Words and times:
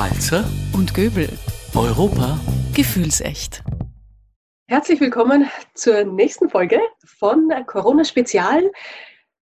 Walzer 0.00 0.48
und 0.72 0.94
Göbel. 0.94 1.28
Europa 1.74 2.40
Gefühlsecht. 2.74 3.62
Herzlich 4.66 4.98
willkommen 4.98 5.50
zur 5.74 6.04
nächsten 6.04 6.48
Folge 6.48 6.80
von 7.04 7.52
Corona 7.66 8.02
Spezial. 8.06 8.72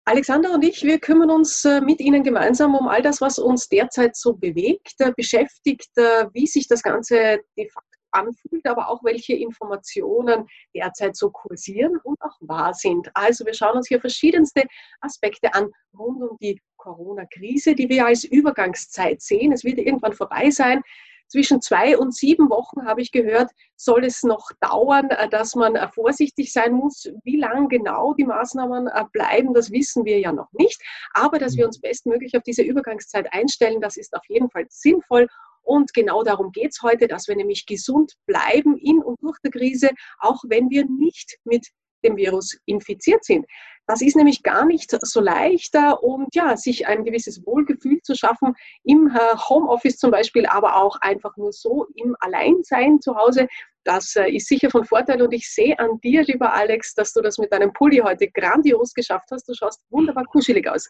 Alexander 0.07 0.55
und 0.55 0.65
ich, 0.65 0.83
wir 0.83 0.99
kümmern 0.99 1.31
uns 1.31 1.67
äh, 1.67 1.83
mit 1.83 2.01
Ihnen 2.01 2.25
gemeinsam 2.25 2.75
um 2.75 2.89
all 2.89 3.03
das, 3.03 3.21
was 3.21 3.39
uns 3.39 3.69
derzeit 3.69 4.17
so 4.17 4.33
bewegt, 4.33 4.95
äh, 5.01 5.13
beschäftigt, 5.15 5.91
äh, 5.97 6.25
wie 6.33 6.47
sich 6.47 6.67
das 6.67 6.83
Ganze 6.83 7.41
de 7.59 7.69
facto 7.69 7.91
anfühlt, 8.13 8.67
aber 8.67 8.89
auch 8.89 9.05
welche 9.05 9.35
Informationen 9.35 10.47
derzeit 10.75 11.17
so 11.17 11.31
kursieren 11.31 11.99
und 12.03 12.17
auch 12.23 12.39
wahr 12.41 12.73
sind. 12.73 13.11
Also 13.13 13.45
wir 13.45 13.53
schauen 13.53 13.77
uns 13.77 13.89
hier 13.89 14.01
verschiedenste 14.01 14.63
Aspekte 15.03 15.53
an 15.53 15.71
rund 15.93 16.23
um 16.23 16.39
die 16.41 16.61
Corona-Krise, 16.81 17.75
die 17.75 17.89
wir 17.89 18.07
als 18.07 18.25
Übergangszeit 18.25 19.23
sehen. 19.23 19.53
Es 19.53 19.65
wird 19.65 19.79
irgendwann 19.79 20.15
vorbei 20.15 20.51
sein. 20.51 20.83
Zwischen 21.29 21.63
zwei 21.63 21.97
und 21.97 22.13
sieben 22.13 22.51
Wochen 22.51 22.87
habe 22.87 23.03
ich 23.03 23.13
gehört, 23.13 23.53
soll 23.77 24.05
es 24.05 24.25
noch 24.25 24.51
dauern, 24.61 25.11
äh, 25.11 25.29
dass 25.29 25.55
man 25.55 25.77
äh, 25.77 25.89
vorsichtig 25.95 26.53
sein 26.53 26.73
muss. 26.73 27.09
Wie 27.23 27.37
lang 27.37 27.69
genau 27.69 28.15
die 28.15 28.25
Maßnahmen 28.25 28.89
äh, 28.89 29.05
bleiben, 29.13 29.55
das 29.55 29.71
wissen 29.71 30.05
wir 30.05 30.19
ja 30.19 30.33
noch 30.33 30.53
nicht. 30.53 30.83
Aber 31.15 31.39
dass 31.39 31.57
wir 31.57 31.67
uns 31.67 31.81
bestmöglich 31.81 32.37
auf 32.37 32.43
diese 32.43 32.63
Übergangszeit 32.63 33.33
einstellen, 33.33 33.81
das 33.81 33.97
ist 33.97 34.13
auf 34.17 34.25
jeden 34.29 34.51
Fall 34.51 34.67
sinnvoll. 34.71 35.29
Und 35.63 35.95
genau 35.95 36.25
darum 36.25 36.51
geht 36.51 36.73
es 36.73 36.83
heute, 36.83 37.07
dass 37.07 37.29
wir 37.29 37.37
nämlich 37.37 37.65
gesund 37.65 38.15
bleiben 38.27 38.77
in 38.77 39.01
und 39.01 39.23
durch 39.23 39.39
die 39.45 39.51
Krise, 39.51 39.91
auch 40.19 40.43
wenn 40.49 40.69
wir 40.69 40.85
nicht 40.87 41.39
mit 41.45 41.69
dem 42.05 42.17
Virus 42.17 42.59
infiziert 42.67 43.25
sind. 43.25 43.47
Das 43.91 44.03
ist 44.03 44.15
nämlich 44.15 44.45
gar 44.45 44.67
nicht 44.67 44.97
so 45.03 45.21
leicht 45.21 45.77
und 46.01 46.33
ja, 46.33 46.57
sich 46.57 46.87
ein 46.87 47.05
gewisses 47.05 47.45
Wohlgefühl 47.45 48.01
zu 48.03 48.15
schaffen 48.15 48.55
im 48.85 49.09
äh, 49.09 49.37
Homeoffice 49.37 49.97
zum 49.97 50.13
Beispiel, 50.13 50.47
aber 50.47 50.77
auch 50.77 50.97
einfach 51.01 51.37
nur 51.37 51.53
so 51.53 51.89
im 51.97 52.15
Alleinsein 52.21 53.01
zu 53.01 53.17
Hause. 53.17 53.49
Das 53.83 54.15
äh, 54.15 54.31
ist 54.31 54.47
sicher 54.47 54.71
von 54.71 54.85
Vorteil 54.85 55.21
und 55.21 55.33
ich 55.33 55.53
sehe 55.53 55.77
an 55.79 55.99
dir, 56.05 56.23
lieber 56.23 56.53
Alex, 56.53 56.95
dass 56.95 57.13
du 57.13 57.21
das 57.21 57.39
mit 57.39 57.53
deinem 57.53 57.73
Pulli 57.73 57.97
heute 57.97 58.31
grandios 58.31 58.95
geschafft 58.95 59.29
hast. 59.33 59.49
Du 59.49 59.55
schaust 59.55 59.83
wunderbar 59.91 60.25
kuschelig 60.25 60.69
aus. 60.69 60.89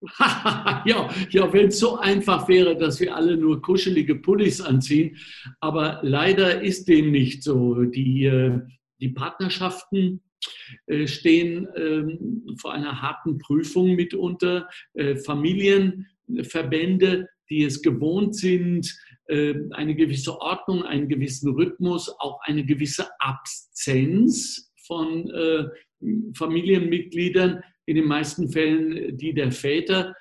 ja, 0.86 1.10
ja 1.28 1.52
wenn 1.52 1.68
es 1.68 1.78
so 1.78 1.98
einfach 1.98 2.48
wäre, 2.48 2.78
dass 2.78 2.98
wir 3.00 3.14
alle 3.14 3.36
nur 3.36 3.60
kuschelige 3.60 4.14
Pullis 4.14 4.62
anziehen. 4.62 5.18
Aber 5.60 6.00
leider 6.02 6.62
ist 6.62 6.88
dem 6.88 7.10
nicht 7.10 7.42
so. 7.42 7.74
Die, 7.74 8.24
äh, 8.24 8.58
die 9.00 9.10
Partnerschaften 9.10 9.96
äh, 10.06 10.27
stehen 11.06 11.68
ähm, 11.76 12.56
vor 12.60 12.72
einer 12.72 13.02
harten 13.02 13.38
Prüfung 13.38 13.94
mitunter. 13.94 14.68
Äh, 14.94 15.16
Familienverbände, 15.16 17.28
die 17.50 17.64
es 17.64 17.82
gewohnt 17.82 18.36
sind, 18.36 18.96
äh, 19.26 19.54
eine 19.72 19.94
gewisse 19.94 20.40
Ordnung, 20.40 20.84
einen 20.84 21.08
gewissen 21.08 21.54
Rhythmus, 21.54 22.08
auch 22.18 22.40
eine 22.42 22.64
gewisse 22.64 23.08
Absenz 23.20 24.72
von 24.86 25.30
Familienmitgliedern, 26.34 27.62
in 27.84 27.96
den 27.96 28.06
meisten 28.06 28.48
Fällen 28.48 29.16
die 29.16 29.34
der 29.34 29.52
Väter, 29.52 30.14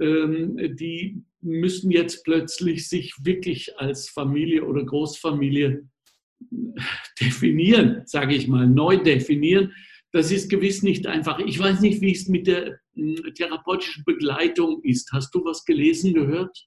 ähm, 0.00 0.76
die 0.76 1.22
müssen 1.40 1.90
jetzt 1.90 2.24
plötzlich 2.24 2.88
sich 2.88 3.14
wirklich 3.22 3.78
als 3.78 4.08
Familie 4.08 4.64
oder 4.64 4.84
Großfamilie 4.84 5.88
definieren, 7.20 8.02
sage 8.06 8.34
ich 8.34 8.48
mal, 8.48 8.66
neu 8.66 8.96
definieren. 8.96 9.72
Das 10.12 10.30
ist 10.30 10.48
gewiss 10.48 10.82
nicht 10.82 11.06
einfach. 11.06 11.40
Ich 11.40 11.58
weiß 11.58 11.80
nicht, 11.80 12.00
wie 12.00 12.12
es 12.12 12.28
mit 12.28 12.46
der 12.46 12.78
hm, 12.94 13.34
therapeutischen 13.34 14.04
Begleitung 14.04 14.80
ist. 14.82 15.10
Hast 15.12 15.34
du 15.34 15.44
was 15.44 15.64
gelesen, 15.64 16.14
gehört? 16.14 16.66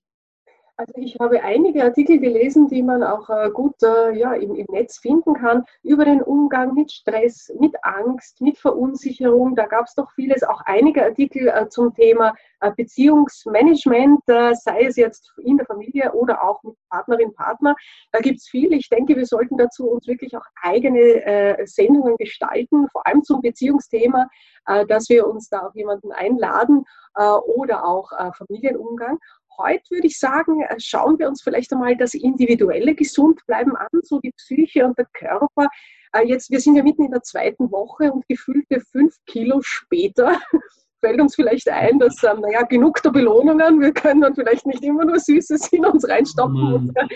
Also 0.79 0.93
ich 0.97 1.17
habe 1.19 1.41
einige 1.41 1.83
Artikel 1.83 2.19
gelesen, 2.19 2.67
die 2.67 2.83
man 2.83 3.01
auch 3.01 3.31
äh, 3.31 3.49
gut 3.49 3.81
äh, 3.81 4.11
ja, 4.15 4.33
im, 4.33 4.53
im, 4.53 4.67
Netz 4.69 4.99
finden 4.99 5.33
kann, 5.33 5.65
über 5.81 6.05
den 6.05 6.21
Umgang 6.21 6.75
mit 6.75 6.91
Stress, 6.91 7.51
mit 7.59 7.73
Angst, 7.81 8.41
mit 8.41 8.59
Verunsicherung. 8.59 9.55
Da 9.55 9.65
gab 9.65 9.87
es 9.87 9.95
doch 9.95 10.11
vieles, 10.11 10.43
auch 10.43 10.61
einige 10.65 11.03
Artikel 11.03 11.47
äh, 11.47 11.67
zum 11.67 11.95
Thema 11.95 12.35
Beziehungsmanagement, 12.75 14.21
sei 14.25 14.85
es 14.85 14.95
jetzt 14.95 15.31
in 15.43 15.57
der 15.57 15.67
Familie 15.67 16.11
oder 16.13 16.43
auch 16.43 16.63
mit 16.63 16.73
Partnerin, 16.89 17.31
Partner. 17.31 17.75
Da 18.11 18.19
gibt 18.19 18.39
es 18.39 18.47
viel. 18.47 18.73
Ich 18.73 18.89
denke, 18.89 19.15
wir 19.15 19.27
sollten 19.27 19.57
dazu 19.57 19.87
uns 19.87 20.07
wirklich 20.07 20.35
auch 20.35 20.45
eigene 20.63 21.67
Sendungen 21.67 22.17
gestalten, 22.17 22.87
vor 22.91 23.05
allem 23.05 23.21
zum 23.23 23.41
Beziehungsthema, 23.41 24.27
dass 24.87 25.07
wir 25.07 25.27
uns 25.27 25.49
da 25.49 25.67
auch 25.67 25.75
jemanden 25.75 26.11
einladen 26.11 26.83
oder 27.45 27.85
auch 27.85 28.09
Familienumgang 28.35 29.19
heute 29.57 29.83
würde 29.89 30.07
ich 30.07 30.19
sagen, 30.19 30.61
äh, 30.61 30.75
schauen 30.79 31.19
wir 31.19 31.27
uns 31.27 31.41
vielleicht 31.41 31.71
einmal 31.73 31.95
das 31.97 32.13
individuelle 32.13 32.95
Gesundbleiben 32.95 33.75
an, 33.75 33.87
so 34.03 34.19
die 34.19 34.31
Psyche 34.31 34.85
und 34.85 34.97
der 34.97 35.07
Körper. 35.13 35.67
Äh, 36.13 36.27
jetzt, 36.27 36.49
wir 36.51 36.59
sind 36.59 36.75
ja 36.75 36.83
mitten 36.83 37.03
in 37.03 37.11
der 37.11 37.23
zweiten 37.23 37.71
Woche 37.71 38.11
und 38.11 38.27
gefühlte 38.27 38.81
fünf 38.91 39.15
Kilo 39.25 39.61
später 39.61 40.39
fällt 40.99 41.21
uns 41.21 41.35
vielleicht 41.35 41.69
ein, 41.69 41.99
dass, 41.99 42.23
ähm, 42.23 42.41
naja, 42.41 42.63
genug 42.63 43.01
der 43.03 43.11
Belohnungen, 43.11 43.79
wir 43.81 43.93
können 43.93 44.21
dann 44.21 44.35
vielleicht 44.35 44.65
nicht 44.65 44.83
immer 44.83 45.05
nur 45.05 45.19
Süßes 45.19 45.71
in 45.71 45.85
uns 45.85 46.07
reinstopfen 46.07 46.73
oh 46.73 46.75
und, 46.75 46.95
äh, 46.95 47.07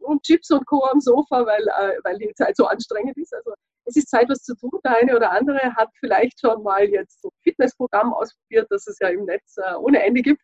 und, 0.00 0.22
Chips 0.22 0.50
und 0.50 0.66
Co. 0.66 0.84
am 0.84 1.00
Sofa, 1.00 1.44
weil, 1.44 1.62
äh, 1.62 1.98
weil 2.02 2.18
die 2.18 2.32
Zeit 2.34 2.56
so 2.56 2.66
anstrengend 2.66 3.16
ist. 3.18 3.34
Also 3.34 3.52
es 3.84 3.96
ist 3.96 4.08
Zeit, 4.08 4.28
was 4.28 4.42
zu 4.42 4.54
tun. 4.56 4.78
Der 4.84 4.96
eine 4.96 5.14
oder 5.16 5.30
andere 5.32 5.74
hat 5.74 5.90
vielleicht 6.00 6.40
schon 6.40 6.62
mal 6.62 6.84
jetzt 6.84 7.20
so 7.20 7.28
ein 7.28 7.38
Fitnessprogramm 7.42 8.12
ausprobiert, 8.12 8.66
das 8.70 8.86
es 8.86 8.98
ja 9.00 9.08
im 9.08 9.24
Netz 9.24 9.56
äh, 9.58 9.74
ohne 9.74 10.02
Ende 10.02 10.22
gibt. 10.22 10.42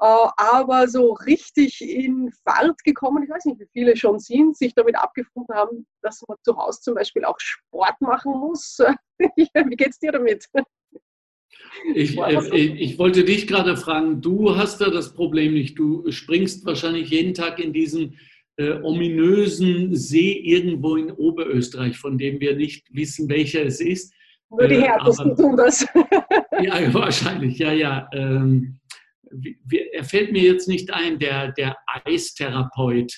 Äh, 0.00 0.28
aber 0.36 0.86
so 0.88 1.12
richtig 1.12 1.80
in 1.80 2.30
Fahrt 2.44 2.84
gekommen, 2.84 3.24
ich 3.24 3.30
weiß 3.30 3.46
nicht, 3.46 3.60
wie 3.60 3.68
viele 3.72 3.96
schon 3.96 4.20
sind, 4.20 4.56
sich 4.56 4.74
damit 4.74 4.96
abgefunden 4.96 5.54
haben, 5.54 5.86
dass 6.02 6.22
man 6.28 6.36
zu 6.44 6.56
Hause 6.56 6.80
zum 6.80 6.94
Beispiel 6.94 7.24
auch 7.24 7.38
Sport 7.40 8.00
machen 8.00 8.32
muss. 8.32 8.78
wie 9.18 9.76
geht 9.76 9.90
es 9.90 9.98
dir 9.98 10.12
damit? 10.12 10.46
Ich, 11.94 12.16
äh, 12.16 12.56
ich, 12.56 12.98
wollte 12.98 13.24
dich 13.24 13.46
gerade 13.48 13.76
fragen, 13.76 14.20
du 14.20 14.56
hast 14.56 14.80
da 14.80 14.90
das 14.90 15.14
Problem 15.14 15.54
nicht. 15.54 15.78
Du 15.78 16.08
springst 16.10 16.64
wahrscheinlich 16.64 17.10
jeden 17.10 17.34
Tag 17.34 17.58
in 17.58 17.72
diesen 17.72 18.18
äh, 18.56 18.80
ominösen 18.82 19.94
See 19.96 20.32
irgendwo 20.32 20.96
in 20.96 21.10
Oberösterreich, 21.10 21.98
von 21.98 22.18
dem 22.18 22.40
wir 22.40 22.56
nicht 22.56 22.86
wissen, 22.94 23.28
welcher 23.28 23.64
es 23.64 23.80
ist. 23.80 24.12
Nur 24.50 24.68
die 24.68 24.76
äh, 24.76 24.82
Härtesten 24.82 25.36
tun 25.36 25.56
das. 25.56 25.86
ja, 26.62 26.94
wahrscheinlich, 26.94 27.58
ja, 27.58 27.72
ja. 27.72 28.08
Ähm, 28.12 28.78
er 29.92 30.04
fällt 30.04 30.32
mir 30.32 30.42
jetzt 30.42 30.68
nicht 30.68 30.92
ein, 30.92 31.18
der, 31.18 31.52
der 31.52 31.76
Eistherapeut, 32.04 33.12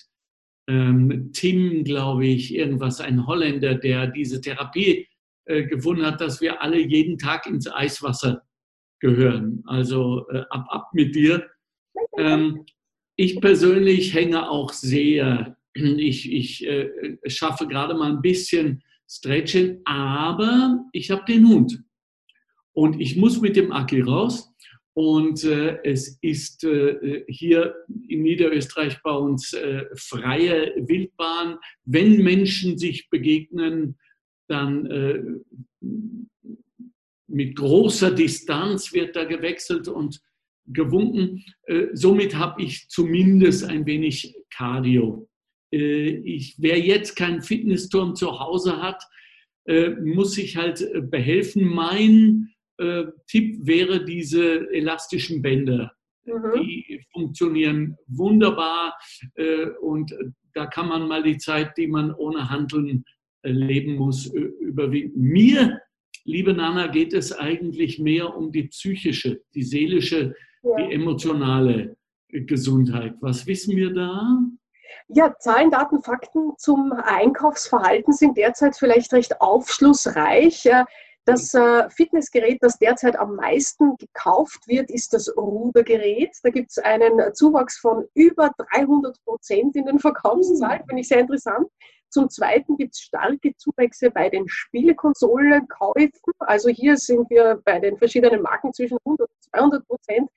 ähm, 0.68 1.30
Tim, 1.32 1.84
glaube 1.84 2.26
ich, 2.26 2.54
irgendwas, 2.54 3.00
ein 3.00 3.26
Holländer, 3.26 3.74
der 3.74 4.06
diese 4.06 4.40
Therapie 4.40 5.08
äh, 5.46 5.64
gefunden 5.64 6.06
hat, 6.06 6.20
dass 6.20 6.40
wir 6.40 6.62
alle 6.62 6.78
jeden 6.78 7.18
Tag 7.18 7.46
ins 7.46 7.70
Eiswasser 7.70 8.42
gehören. 9.00 9.62
Also 9.66 10.28
äh, 10.28 10.44
ab, 10.50 10.66
ab 10.68 10.90
mit 10.92 11.14
dir. 11.14 11.48
Ähm, 12.16 12.64
ich 13.16 13.40
persönlich 13.40 14.14
hänge 14.14 14.48
auch 14.48 14.72
sehr. 14.72 15.56
Ich, 15.74 16.30
ich 16.32 16.66
äh, 16.66 16.90
schaffe 17.26 17.66
gerade 17.66 17.94
mal 17.94 18.12
ein 18.12 18.22
bisschen 18.22 18.82
Stretching, 19.08 19.80
aber 19.84 20.84
ich 20.92 21.10
habe 21.10 21.24
den 21.26 21.48
Hund. 21.48 21.82
Und 22.72 23.00
ich 23.00 23.16
muss 23.16 23.40
mit 23.40 23.56
dem 23.56 23.72
Aki 23.72 24.02
raus. 24.02 24.49
Und 24.94 25.44
äh, 25.44 25.78
es 25.84 26.18
ist 26.20 26.64
äh, 26.64 27.24
hier 27.28 27.74
in 28.08 28.22
Niederösterreich 28.22 29.00
bei 29.02 29.12
uns 29.12 29.52
äh, 29.52 29.84
freie 29.94 30.74
Wildbahn. 30.76 31.58
Wenn 31.84 32.22
Menschen 32.22 32.76
sich 32.76 33.08
begegnen, 33.08 33.98
dann 34.48 34.86
äh, 34.86 35.22
mit 37.28 37.54
großer 37.54 38.10
Distanz 38.10 38.92
wird 38.92 39.14
da 39.14 39.24
gewechselt 39.24 39.86
und 39.86 40.20
gewunken. 40.66 41.44
Äh, 41.66 41.86
somit 41.92 42.34
habe 42.34 42.62
ich 42.62 42.88
zumindest 42.88 43.64
ein 43.64 43.86
wenig 43.86 44.34
Cardio. 44.52 45.28
Äh, 45.72 46.16
ich, 46.24 46.56
wer 46.58 46.80
jetzt 46.80 47.14
keinen 47.14 47.42
Fitnessturm 47.42 48.16
zu 48.16 48.38
Hause 48.38 48.82
hat, 48.82 49.02
muss 50.02 50.32
sich 50.32 50.56
halt 50.56 50.84
behelfen. 51.10 51.64
Mein 51.64 52.50
äh, 52.80 53.06
Tipp 53.26 53.58
wäre 53.66 54.04
diese 54.04 54.70
elastischen 54.72 55.42
Bänder. 55.42 55.92
Mhm. 56.24 56.62
Die 56.62 57.04
funktionieren 57.12 57.96
wunderbar 58.06 58.96
äh, 59.34 59.66
und 59.80 60.14
da 60.54 60.66
kann 60.66 60.88
man 60.88 61.06
mal 61.06 61.22
die 61.22 61.38
Zeit, 61.38 61.76
die 61.76 61.86
man 61.86 62.12
ohne 62.14 62.48
Handeln 62.50 63.04
äh, 63.42 63.50
leben 63.50 63.96
muss, 63.96 64.26
überwinden. 64.26 65.20
Mir, 65.20 65.80
liebe 66.24 66.54
Nana, 66.54 66.86
geht 66.88 67.12
es 67.12 67.32
eigentlich 67.32 67.98
mehr 67.98 68.36
um 68.36 68.50
die 68.50 68.64
psychische, 68.64 69.42
die 69.54 69.62
seelische, 69.62 70.34
ja. 70.62 70.76
die 70.76 70.94
emotionale 70.94 71.96
Gesundheit. 72.28 73.14
Was 73.20 73.46
wissen 73.46 73.76
wir 73.76 73.92
da? 73.92 74.38
Ja, 75.08 75.34
Zahlen, 75.38 75.70
Daten, 75.70 76.02
Fakten 76.02 76.52
zum 76.56 76.92
Einkaufsverhalten 76.92 78.12
sind 78.12 78.36
derzeit 78.36 78.76
vielleicht 78.76 79.12
recht 79.12 79.40
aufschlussreich 79.40 80.68
Das 81.30 81.54
äh, 81.54 81.88
Fitnessgerät, 81.90 82.58
das 82.60 82.76
derzeit 82.76 83.16
am 83.16 83.36
meisten 83.36 83.96
gekauft 83.98 84.66
wird, 84.66 84.90
ist 84.90 85.14
das 85.14 85.32
Rudergerät. 85.36 86.36
Da 86.42 86.50
gibt 86.50 86.72
es 86.72 86.78
einen 86.78 87.32
Zuwachs 87.34 87.78
von 87.78 88.04
über 88.14 88.50
300 88.72 89.16
Prozent 89.24 89.76
in 89.76 89.86
den 89.86 90.00
Verkaufszahlen, 90.00 90.82
finde 90.88 91.02
ich 91.02 91.06
sehr 91.06 91.20
interessant. 91.20 91.68
Zum 92.08 92.28
Zweiten 92.28 92.76
gibt 92.76 92.96
es 92.96 93.02
starke 93.02 93.54
Zuwächse 93.56 94.10
bei 94.10 94.28
den 94.28 94.48
Spielekonsolenkäufen. 94.48 96.10
Also 96.40 96.68
hier 96.68 96.96
sind 96.96 97.30
wir 97.30 97.62
bei 97.64 97.78
den 97.78 97.96
verschiedenen 97.96 98.42
Marken 98.42 98.72
zwischen 98.72 98.98
100 99.04 99.30
und 99.30 99.42
200 99.52 99.86
Prozent. 99.86 100.28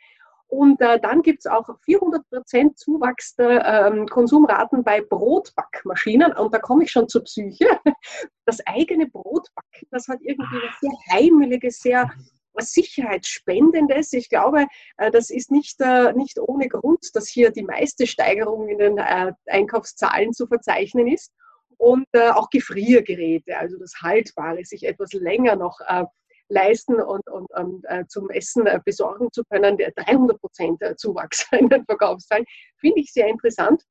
Und 0.54 0.82
äh, 0.82 1.00
dann 1.00 1.24
gibt 1.24 1.40
es 1.40 1.52
auch 1.52 1.68
400 1.84 2.30
Prozent 2.30 2.78
Zuwachs 2.78 3.36
der 3.36 3.66
ähm, 3.66 4.06
Konsumraten 4.06 4.84
bei 4.84 5.02
Brotbackmaschinen. 5.02 6.32
Und 6.34 6.54
da 6.54 6.60
komme 6.60 6.84
ich 6.84 6.92
schon 6.92 7.10
zur 7.10 7.24
Psyche. 7.24 7.68
Das 8.46 8.60
eigene 8.66 9.08
Brotbacken, 9.08 9.88
das 9.90 10.10
hat 10.10 10.20
irgendwie 10.22 10.58
was 10.58 10.80
sehr 10.82 10.92
Heimeliges, 11.14 11.80
sehr 11.80 12.12
Sicherheitsspendendes. 12.60 14.12
Ich 14.12 14.28
glaube, 14.28 14.68
äh, 14.98 15.10
das 15.12 15.30
ist 15.30 15.50
nicht, 15.50 15.80
äh, 15.80 16.12
nicht 16.12 16.38
ohne 16.38 16.68
Grund, 16.68 17.10
dass 17.14 17.30
hier 17.30 17.52
die 17.52 17.64
meiste 17.64 18.06
Steigerung 18.06 18.68
in 18.68 18.80
den 18.80 18.98
äh, 18.98 19.32
Einkaufszahlen 19.46 20.34
zu 20.34 20.46
verzeichnen 20.46 21.08
ist. 21.08 21.32
Und 21.78 22.06
auch 22.14 22.50
Gefriergeräte, 22.50 23.58
also 23.58 23.78
das 23.78 23.94
Haltbare, 24.02 24.64
sich 24.64 24.86
etwas 24.86 25.12
länger 25.12 25.58
noch 25.58 25.80
leisten 26.54 26.96
und, 27.02 27.28
und, 27.28 27.52
und 27.52 27.86
äh, 27.86 28.06
zum 28.08 28.30
Essen 28.30 28.68
äh, 28.68 28.80
besorgen 28.84 29.30
zu 29.32 29.44
können, 29.46 29.78
der 29.78 29.92
300 29.92 30.40
Prozent 30.40 30.82
Zuwachs 30.98 31.48
in 31.52 31.70
den 31.70 31.84
Verkaufszahlen, 31.86 32.46
finde 32.80 33.02
ich 33.02 33.12
sehr 33.12 33.28
interessant. 33.28 33.84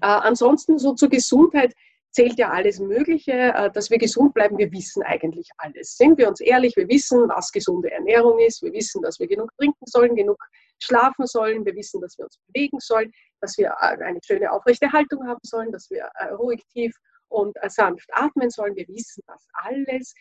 Äh, 0.00 0.06
ansonsten 0.06 0.78
so 0.78 0.94
zur 0.94 1.08
Gesundheit 1.08 1.74
zählt 2.12 2.38
ja 2.38 2.50
alles 2.50 2.78
Mögliche, 2.78 3.32
äh, 3.32 3.70
dass 3.70 3.90
wir 3.90 3.98
gesund 3.98 4.34
bleiben. 4.34 4.58
Wir 4.58 4.70
wissen 4.72 5.02
eigentlich 5.02 5.48
alles. 5.58 5.96
Sind 5.96 6.18
wir 6.18 6.28
uns 6.28 6.40
ehrlich, 6.40 6.76
wir 6.76 6.88
wissen, 6.88 7.28
was 7.28 7.50
gesunde 7.52 7.90
Ernährung 7.90 8.38
ist. 8.38 8.62
Wir 8.62 8.72
wissen, 8.72 9.02
dass 9.02 9.18
wir 9.18 9.26
genug 9.26 9.50
trinken 9.56 9.84
sollen, 9.86 10.14
genug 10.14 10.38
schlafen 10.78 11.26
sollen. 11.26 11.64
Wir 11.64 11.74
wissen, 11.74 12.00
dass 12.00 12.16
wir 12.18 12.26
uns 12.26 12.38
bewegen 12.48 12.78
sollen, 12.80 13.10
dass 13.40 13.56
wir 13.58 13.74
äh, 13.80 14.02
eine 14.02 14.20
schöne 14.24 14.50
aufrechte 14.52 14.92
Haltung 14.92 15.26
haben 15.26 15.40
sollen, 15.42 15.72
dass 15.72 15.90
wir 15.90 16.08
äh, 16.14 16.32
ruhig 16.32 16.62
tief 16.72 16.94
und 17.28 17.56
sanft 17.68 18.08
atmen 18.12 18.50
sollen. 18.50 18.76
Wir 18.76 18.86
wissen 18.88 19.22
das 19.26 19.46
alles. 19.54 20.14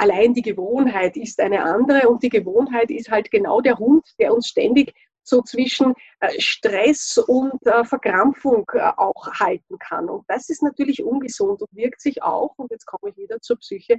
Allein 0.00 0.32
die 0.32 0.40
Gewohnheit 0.40 1.18
ist 1.18 1.38
eine 1.40 1.62
andere 1.62 2.08
und 2.08 2.22
die 2.22 2.30
Gewohnheit 2.30 2.90
ist 2.90 3.10
halt 3.10 3.30
genau 3.30 3.60
der 3.60 3.76
Hund, 3.76 4.08
der 4.18 4.32
uns 4.32 4.48
ständig 4.48 4.94
so 5.22 5.42
zwischen 5.42 5.92
äh, 6.20 6.40
Stress 6.40 7.18
und 7.18 7.66
äh, 7.66 7.84
Verkrampfung 7.84 8.64
äh, 8.72 8.80
auch 8.96 9.30
halten 9.38 9.78
kann. 9.78 10.08
Und 10.08 10.24
das 10.26 10.48
ist 10.48 10.62
natürlich 10.62 11.04
ungesund 11.04 11.60
und 11.60 11.68
wirkt 11.76 12.00
sich 12.00 12.22
auch, 12.22 12.54
und 12.56 12.70
jetzt 12.70 12.86
komme 12.86 13.10
ich 13.10 13.18
wieder 13.18 13.42
zur 13.42 13.58
Psyche, 13.58 13.98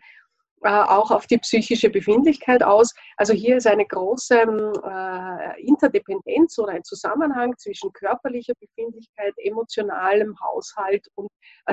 auch 0.64 1.10
auf 1.10 1.26
die 1.26 1.40
psychische 1.40 1.90
Befindlichkeit 1.90 2.62
aus. 2.62 2.94
Also 3.18 3.34
hier 3.34 3.58
ist 3.58 3.66
eine 3.66 3.84
große 3.84 4.36
Interdependenz 5.58 6.60
oder 6.60 6.74
ein 6.74 6.84
Zusammenhang 6.84 7.58
zwischen 7.58 7.92
körperlicher 7.94 8.54
Befindlichkeit, 8.60 9.34
emotionalem 9.38 10.36
Haushalt 10.40 11.08
und 11.16 11.30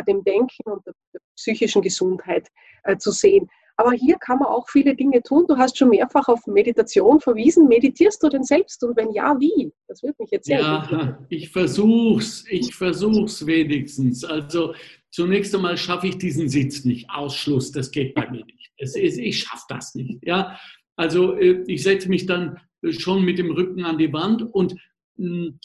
dem 0.07 0.25
Denken 0.25 0.71
und 0.73 0.87
der 0.87 0.95
psychischen 1.37 1.83
Gesundheit 1.83 2.49
zu 2.97 3.11
sehen. 3.11 3.51
Aber 3.79 3.93
hier 3.93 4.17
kann 4.17 4.41
man 4.41 4.49
auch 4.49 4.69
viele 4.69 4.97
Dinge 4.97 5.23
tun. 5.23 5.47
Du 5.47 5.57
hast 5.57 5.79
schon 5.79 5.91
mehrfach 5.91 6.27
auf 6.27 6.45
Meditation 6.49 7.21
verwiesen. 7.21 7.69
Meditierst 7.69 8.21
du 8.21 8.29
denn 8.29 8.43
selbst? 8.43 8.83
Und 8.83 8.97
wenn 8.97 9.13
ja, 9.13 9.39
wie? 9.39 9.73
Das 9.87 10.03
würde 10.03 10.17
mich 10.19 10.33
jetzt 10.33 10.47
sehr 10.47 10.59
Ja, 10.59 11.19
ich 11.29 11.49
versuch's. 11.51 12.45
Ich 12.51 12.75
versuch's 12.75 13.47
wenigstens. 13.47 14.25
Also 14.25 14.75
zunächst 15.13 15.55
einmal 15.55 15.77
schaffe 15.77 16.09
ich 16.09 16.19
diesen 16.19 16.49
Sitz 16.49 16.85
nicht. 16.85 17.09
Ausschluss, 17.09 17.71
das 17.71 17.93
geht 17.93 18.17
bei 18.17 18.29
mir 18.29 18.45
nicht. 18.45 18.73
Ist, 18.79 18.97
ich 18.97 19.39
schaffe 19.39 19.65
das 19.69 19.95
nicht. 19.95 20.27
Ja, 20.27 20.59
also 20.97 21.35
äh, 21.35 21.63
ich 21.69 21.85
setze 21.85 22.09
mich 22.09 22.27
dann 22.27 22.59
schon 22.91 23.25
mit 23.25 23.39
dem 23.39 23.53
Rücken 23.53 23.85
an 23.85 23.97
die 23.97 24.13
Wand 24.13 24.43
und 24.43 24.75
hm, 25.19 25.61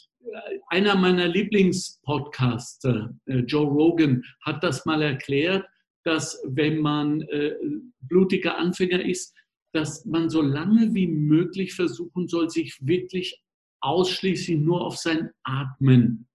einer 0.68 0.94
meiner 0.94 1.26
Lieblingspodcaster, 1.26 3.12
äh, 3.26 3.38
Joe 3.38 3.66
Rogan, 3.66 4.22
hat 4.40 4.62
das 4.62 4.86
mal 4.86 5.02
erklärt 5.02 5.66
dass 6.04 6.40
wenn 6.46 6.78
man 6.80 7.22
äh, 7.22 7.54
blutiger 8.00 8.58
Anfänger 8.58 9.04
ist, 9.04 9.34
dass 9.72 10.04
man 10.04 10.30
so 10.30 10.40
lange 10.40 10.94
wie 10.94 11.08
möglich 11.08 11.74
versuchen 11.74 12.28
soll, 12.28 12.48
sich 12.48 12.78
wirklich 12.80 13.40
ausschließlich 13.80 14.58
nur 14.60 14.82
auf 14.82 14.96
sein 14.96 15.30
Atmen 15.42 16.28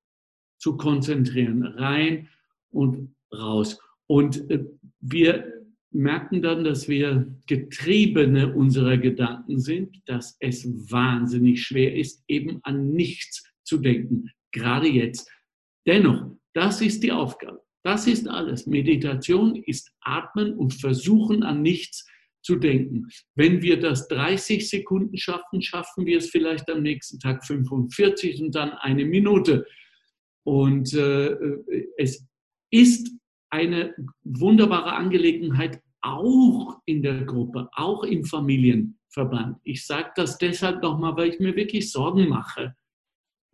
zu 0.60 0.76
konzentrieren, 0.76 1.64
rein 1.64 2.28
und 2.72 3.16
raus. 3.34 3.80
Und 4.08 4.50
äh, 4.52 4.66
wir 5.00 5.60
merken 5.92 6.42
dann, 6.42 6.64
dass 6.64 6.88
wir 6.88 7.34
Getriebene 7.48 8.54
unserer 8.54 8.98
Gedanken 8.98 9.60
sind, 9.60 10.02
dass 10.06 10.38
es 10.40 10.66
wahnsinnig 10.92 11.64
schwer 11.64 11.96
ist, 11.96 12.24
eben 12.28 12.60
an 12.64 12.92
nichts 12.92 13.44
zu 13.64 13.78
denken, 13.78 14.30
gerade 14.52 14.88
jetzt. 14.88 15.32
Dennoch, 15.88 16.36
das 16.54 16.82
ist 16.82 17.02
die 17.04 17.12
Aufgabe. 17.12 17.62
Das 17.90 18.06
ist 18.06 18.28
alles. 18.30 18.68
Meditation 18.68 19.56
ist 19.56 19.92
Atmen 20.02 20.54
und 20.54 20.76
Versuchen 20.76 21.42
an 21.42 21.64
nichts 21.64 22.06
zu 22.44 22.56
denken. 22.56 23.08
Wenn 23.34 23.64
wir 23.64 23.80
das 23.80 24.08
30 24.10 24.70
Sekunden 24.70 25.18
schaffen, 25.18 25.64
schaffen 25.64 26.06
wir 26.06 26.20
es 26.20 26.30
vielleicht 26.30 26.70
am 26.70 26.84
nächsten 26.84 27.18
Tag 27.18 27.44
45 27.44 28.44
und 28.44 28.54
dann 28.54 28.74
eine 28.74 29.06
Minute. 29.06 29.66
Und 30.44 30.94
äh, 30.94 31.36
es 31.98 32.28
ist 32.70 33.12
eine 33.50 33.96
wunderbare 34.24 34.94
Angelegenheit, 34.94 35.82
auch 36.02 36.80
in 36.86 37.02
der 37.02 37.26
Gruppe, 37.26 37.70
auch 37.72 38.04
im 38.04 38.24
Familienverband. 38.24 39.58
Ich 39.64 39.88
sage 39.88 40.12
das 40.16 40.38
deshalb 40.38 40.84
nochmal, 40.84 41.18
weil 41.18 41.30
ich 41.30 41.40
mir 41.40 41.56
wirklich 41.56 41.92
Sorgen 41.92 42.30
mache, 42.30 42.76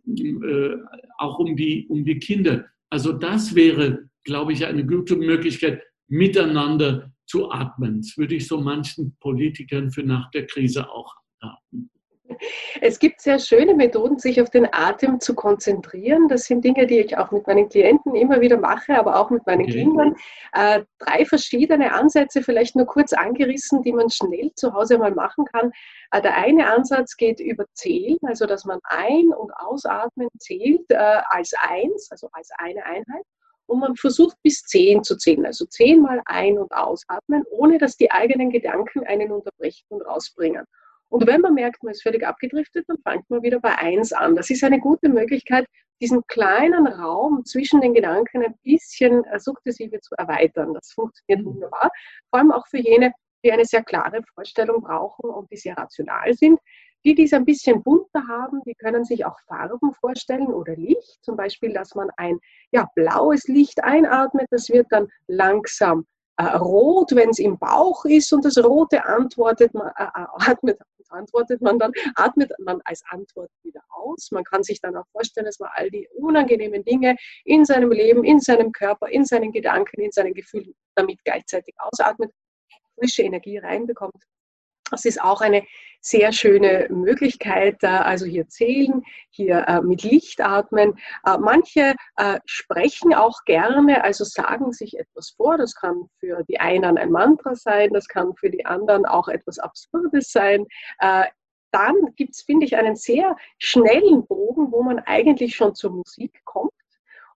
äh, 0.06 0.76
auch 1.16 1.38
um 1.38 1.56
die, 1.56 1.86
um 1.88 2.04
die 2.04 2.18
Kinder. 2.18 2.66
Also 2.90 3.14
das 3.14 3.54
wäre 3.54 4.10
glaube 4.26 4.52
ich, 4.52 4.66
eine 4.66 4.84
gute 4.84 5.16
Möglichkeit, 5.16 5.82
miteinander 6.08 7.10
zu 7.26 7.50
atmen. 7.50 8.02
Das 8.02 8.18
würde 8.18 8.34
ich 8.34 8.46
so 8.46 8.60
manchen 8.60 9.16
Politikern 9.20 9.90
für 9.90 10.02
nach 10.02 10.30
der 10.32 10.46
Krise 10.46 10.90
auch 10.90 11.14
raten. 11.40 11.90
Es 12.80 12.98
gibt 12.98 13.20
sehr 13.20 13.38
schöne 13.38 13.74
Methoden, 13.74 14.18
sich 14.18 14.40
auf 14.40 14.50
den 14.50 14.66
Atem 14.72 15.20
zu 15.20 15.34
konzentrieren. 15.34 16.26
Das 16.28 16.44
sind 16.44 16.64
Dinge, 16.64 16.86
die 16.86 16.98
ich 16.98 17.16
auch 17.16 17.30
mit 17.30 17.46
meinen 17.46 17.68
Klienten 17.68 18.16
immer 18.16 18.40
wieder 18.40 18.58
mache, 18.58 18.98
aber 18.98 19.20
auch 19.20 19.30
mit 19.30 19.46
meinen 19.46 19.62
okay. 19.62 19.72
Kindern. 19.84 20.16
Äh, 20.52 20.82
drei 20.98 21.24
verschiedene 21.24 21.92
Ansätze, 21.92 22.42
vielleicht 22.42 22.74
nur 22.74 22.86
kurz 22.86 23.12
angerissen, 23.12 23.82
die 23.82 23.92
man 23.92 24.10
schnell 24.10 24.50
zu 24.56 24.74
Hause 24.74 24.98
mal 24.98 25.12
machen 25.12 25.44
kann. 25.52 25.70
Äh, 26.10 26.20
der 26.20 26.36
eine 26.36 26.66
Ansatz 26.66 27.16
geht 27.16 27.38
über 27.38 27.64
Zählen, 27.74 28.18
also 28.22 28.46
dass 28.46 28.64
man 28.64 28.80
ein- 28.82 29.32
und 29.32 29.52
ausatmen 29.56 30.28
zählt 30.38 30.90
äh, 30.90 31.20
als 31.28 31.52
eins, 31.60 32.08
also 32.10 32.28
als 32.32 32.50
eine 32.58 32.84
Einheit 32.84 33.24
und 33.66 33.80
man 33.80 33.96
versucht 33.96 34.36
bis 34.42 34.62
zehn 34.62 35.02
zu 35.02 35.16
zählen, 35.16 35.46
also 35.46 35.66
zehnmal 35.66 36.22
ein- 36.26 36.58
und 36.58 36.72
ausatmen, 36.72 37.44
ohne 37.50 37.78
dass 37.78 37.96
die 37.96 38.10
eigenen 38.10 38.50
Gedanken 38.50 39.04
einen 39.06 39.32
unterbrechen 39.32 39.86
und 39.88 40.02
rausbringen. 40.02 40.64
Und 41.08 41.26
wenn 41.26 41.40
man 41.40 41.54
merkt, 41.54 41.82
man 41.82 41.92
ist 41.92 42.02
völlig 42.02 42.26
abgedriftet, 42.26 42.84
dann 42.88 42.98
fängt 42.98 43.28
man 43.30 43.42
wieder 43.42 43.60
bei 43.60 43.76
eins 43.76 44.12
an. 44.12 44.34
Das 44.34 44.50
ist 44.50 44.64
eine 44.64 44.80
gute 44.80 45.08
Möglichkeit, 45.08 45.66
diesen 46.00 46.26
kleinen 46.26 46.86
Raum 46.86 47.44
zwischen 47.44 47.80
den 47.80 47.94
Gedanken 47.94 48.44
ein 48.44 48.54
bisschen 48.62 49.24
äh, 49.24 49.38
sukzessive 49.38 50.00
zu 50.00 50.14
erweitern. 50.16 50.74
Das 50.74 50.92
funktioniert 50.92 51.44
wunderbar, 51.44 51.90
vor 52.30 52.38
allem 52.38 52.52
auch 52.52 52.66
für 52.66 52.78
jene, 52.78 53.12
die 53.44 53.52
eine 53.52 53.64
sehr 53.64 53.82
klare 53.82 54.22
Vorstellung 54.34 54.82
brauchen 54.82 55.30
und 55.30 55.50
die 55.50 55.56
sehr 55.56 55.76
rational 55.76 56.34
sind. 56.34 56.58
Die, 57.06 57.14
die 57.14 57.22
es 57.22 57.32
ein 57.32 57.44
bisschen 57.44 57.84
bunter 57.84 58.26
haben, 58.26 58.62
die 58.66 58.74
können 58.74 59.04
sich 59.04 59.24
auch 59.24 59.38
Farben 59.46 59.94
vorstellen 59.94 60.48
oder 60.48 60.74
Licht. 60.74 61.22
Zum 61.22 61.36
Beispiel, 61.36 61.72
dass 61.72 61.94
man 61.94 62.10
ein 62.16 62.40
ja, 62.72 62.88
blaues 62.96 63.46
Licht 63.46 63.84
einatmet, 63.84 64.48
das 64.50 64.70
wird 64.70 64.88
dann 64.90 65.06
langsam 65.28 66.04
äh, 66.36 66.42
rot, 66.56 67.14
wenn 67.14 67.30
es 67.30 67.38
im 67.38 67.60
Bauch 67.60 68.04
ist 68.06 68.32
und 68.32 68.44
das 68.44 68.58
Rote 68.58 69.04
antwortet 69.04 69.72
man, 69.72 69.86
äh, 69.96 70.02
äh 70.02 70.26
atmet, 70.50 70.80
antwortet 71.10 71.62
man 71.62 71.78
dann, 71.78 71.92
atmet 72.16 72.50
man 72.58 72.80
als 72.84 73.04
Antwort 73.10 73.50
wieder 73.62 73.82
aus. 73.88 74.32
Man 74.32 74.42
kann 74.42 74.64
sich 74.64 74.80
dann 74.80 74.96
auch 74.96 75.06
vorstellen, 75.12 75.46
dass 75.46 75.60
man 75.60 75.70
all 75.74 75.88
die 75.88 76.08
unangenehmen 76.16 76.84
Dinge 76.84 77.14
in 77.44 77.64
seinem 77.64 77.92
Leben, 77.92 78.24
in 78.24 78.40
seinem 78.40 78.72
Körper, 78.72 79.08
in 79.10 79.24
seinen 79.24 79.52
Gedanken, 79.52 80.00
in 80.00 80.10
seinen 80.10 80.34
Gefühlen 80.34 80.74
damit 80.96 81.20
gleichzeitig 81.24 81.76
ausatmet, 81.78 82.32
frische 82.96 83.22
Energie 83.22 83.58
reinbekommt 83.58 84.24
das 84.90 85.04
ist 85.04 85.20
auch 85.20 85.40
eine 85.40 85.64
sehr 86.00 86.32
schöne 86.32 86.86
Möglichkeit, 86.88 87.82
also 87.82 88.26
hier 88.26 88.48
zählen, 88.48 89.02
hier 89.30 89.64
äh, 89.66 89.80
mit 89.80 90.04
Licht 90.04 90.40
atmen. 90.40 90.96
Äh, 91.24 91.38
manche 91.38 91.94
äh, 92.16 92.38
sprechen 92.44 93.12
auch 93.12 93.44
gerne, 93.44 94.04
also 94.04 94.22
sagen 94.22 94.72
sich 94.72 94.96
etwas 94.98 95.30
vor. 95.30 95.58
Das 95.58 95.74
kann 95.74 96.08
für 96.20 96.44
die 96.48 96.60
einen 96.60 96.96
ein 96.96 97.10
Mantra 97.10 97.56
sein, 97.56 97.90
das 97.92 98.06
kann 98.06 98.34
für 98.36 98.50
die 98.50 98.64
anderen 98.64 99.04
auch 99.04 99.26
etwas 99.26 99.58
Absurdes 99.58 100.30
sein. 100.30 100.66
Dann 101.72 101.94
gibt 102.14 102.34
es, 102.34 102.42
finde 102.42 102.64
ich, 102.64 102.76
einen 102.76 102.96
sehr 102.96 103.36
schnellen 103.58 104.24
Bogen, 104.26 104.70
wo 104.70 104.82
man 104.82 105.00
eigentlich 105.00 105.56
schon 105.56 105.74
zur 105.74 105.90
Musik 105.90 106.40
kommt 106.44 106.72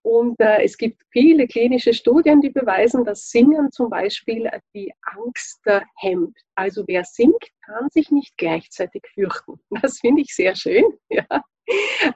Und 0.03 0.41
äh, 0.41 0.63
es 0.65 0.79
gibt 0.79 1.03
viele 1.11 1.47
klinische 1.47 1.93
Studien, 1.93 2.41
die 2.41 2.51
beweisen, 2.51 3.05
dass 3.05 3.29
Singen 3.29 3.71
zum 3.71 3.91
Beispiel 3.91 4.51
die 4.75 4.93
Angst 5.03 5.61
äh, 5.67 5.83
hemmt. 5.97 6.39
Also 6.55 6.85
wer 6.87 7.05
singt, 7.05 7.45
kann 7.65 7.89
sich 7.91 8.11
nicht 8.11 8.37
gleichzeitig 8.37 9.03
fürchten. 9.15 9.61
Das 9.83 9.99
finde 9.99 10.23
ich 10.23 10.35
sehr 10.35 10.57
schön. 10.57 10.85
Ja. 11.11 11.45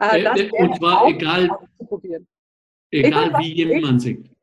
Äh, 0.00 0.22
äh 0.22 0.50
und 0.50 0.76
zwar 0.76 1.06
egal, 1.06 1.48
egal 2.90 3.32
wie 3.38 3.52
jemand 3.52 4.02
singt. 4.02 4.34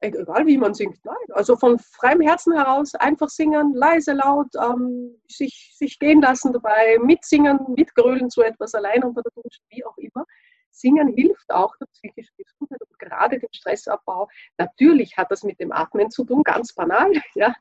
Egal 0.00 0.46
wie 0.46 0.56
man 0.56 0.74
singt, 0.74 1.04
nein. 1.04 1.16
Also 1.30 1.56
von 1.56 1.78
freiem 1.78 2.20
Herzen 2.20 2.54
heraus 2.54 2.94
einfach 2.94 3.28
singen, 3.28 3.74
leise, 3.74 4.12
laut, 4.12 4.46
ähm, 4.56 5.20
sich, 5.28 5.74
sich 5.76 5.98
gehen 5.98 6.22
lassen 6.22 6.52
dabei, 6.52 6.98
mitsingen, 7.02 7.58
mitgrölen 7.76 8.30
zu 8.30 8.42
etwas 8.42 8.74
allein 8.74 9.02
unter 9.02 9.22
der 9.22 9.32
Dusche, 9.32 9.60
wie 9.70 9.84
auch 9.84 9.96
immer. 9.98 10.24
Singen 10.70 11.08
hilft 11.08 11.50
auch 11.50 11.74
der 11.76 11.86
psychischen 11.86 12.34
Gesundheit 12.36 12.80
und 12.80 12.98
gerade 12.98 13.38
dem 13.38 13.48
Stressabbau. 13.52 14.28
Natürlich 14.58 15.16
hat 15.16 15.30
das 15.30 15.42
mit 15.42 15.60
dem 15.60 15.72
Atmen 15.72 16.10
zu 16.10 16.24
tun, 16.24 16.42
ganz 16.42 16.72
banal. 16.72 17.12
Ja. 17.34 17.54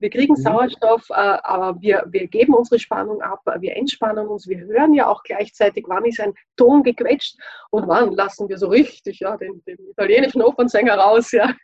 Wir 0.00 0.10
kriegen 0.10 0.34
mhm. 0.34 0.42
Sauerstoff, 0.42 1.08
äh, 1.10 1.14
aber 1.14 1.80
wir, 1.80 2.04
wir 2.08 2.26
geben 2.26 2.54
unsere 2.54 2.80
Spannung 2.80 3.22
ab, 3.22 3.42
wir 3.60 3.76
entspannen 3.76 4.26
uns, 4.26 4.48
wir 4.48 4.58
hören 4.58 4.94
ja 4.94 5.06
auch 5.06 5.22
gleichzeitig, 5.22 5.84
wann 5.86 6.04
ist 6.04 6.18
ein 6.18 6.34
Ton 6.56 6.82
gequetscht 6.82 7.36
und 7.70 7.86
wann 7.86 8.12
lassen 8.12 8.48
wir 8.48 8.58
so 8.58 8.68
richtig 8.68 9.20
ja, 9.20 9.36
den, 9.36 9.62
den 9.64 9.78
italienischen 9.90 10.42
Opernsänger 10.42 10.94
raus. 10.94 11.30
Ja. 11.30 11.54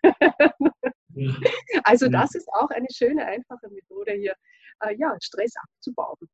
Also 1.83 2.09
das 2.09 2.35
ist 2.35 2.49
auch 2.53 2.71
eine 2.71 2.87
schöne, 2.93 3.25
einfache 3.25 3.69
Methode 3.71 4.13
hier, 4.13 4.35
äh, 4.81 4.95
ja, 4.97 5.17
Stress 5.21 5.55
abzubauen. 5.57 6.29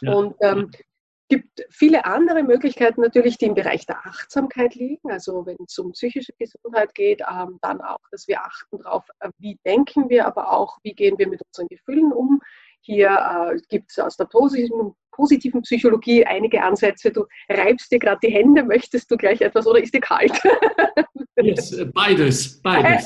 Ja. 0.00 0.12
Und 0.12 0.34
ähm, 0.40 0.70
gibt 1.28 1.64
viele 1.70 2.04
andere 2.04 2.42
Möglichkeiten 2.42 3.00
natürlich, 3.00 3.38
die 3.38 3.46
im 3.46 3.54
Bereich 3.54 3.86
der 3.86 4.04
Achtsamkeit 4.06 4.74
liegen. 4.74 5.10
Also 5.10 5.46
wenn 5.46 5.56
es 5.66 5.78
um 5.78 5.92
psychische 5.92 6.32
Gesundheit 6.38 6.94
geht, 6.94 7.22
ähm, 7.22 7.58
dann 7.62 7.80
auch, 7.80 8.00
dass 8.10 8.28
wir 8.28 8.42
achten 8.42 8.78
darauf, 8.78 9.04
äh, 9.20 9.30
wie 9.38 9.58
denken 9.64 10.08
wir, 10.08 10.26
aber 10.26 10.52
auch, 10.52 10.78
wie 10.82 10.94
gehen 10.94 11.18
wir 11.18 11.28
mit 11.28 11.40
unseren 11.42 11.68
Gefühlen 11.68 12.12
um. 12.12 12.40
Hier 12.84 13.08
äh, 13.08 13.58
gibt 13.70 13.90
es 13.90 13.98
aus 13.98 14.16
der 14.16 14.26
positiven, 14.26 14.94
positiven 15.10 15.62
Psychologie 15.62 16.24
einige 16.26 16.62
Ansätze. 16.62 17.10
Du 17.10 17.24
reibst 17.48 17.90
dir 17.90 17.98
gerade 17.98 18.18
die 18.22 18.32
Hände, 18.32 18.62
möchtest 18.62 19.10
du 19.10 19.16
gleich 19.16 19.40
etwas 19.40 19.66
oder 19.66 19.82
ist 19.82 19.94
dir 19.94 20.00
kalt? 20.00 20.32
Yes, 21.42 21.72
äh, 21.72 21.84
beides, 21.86 22.62
beides. 22.62 23.04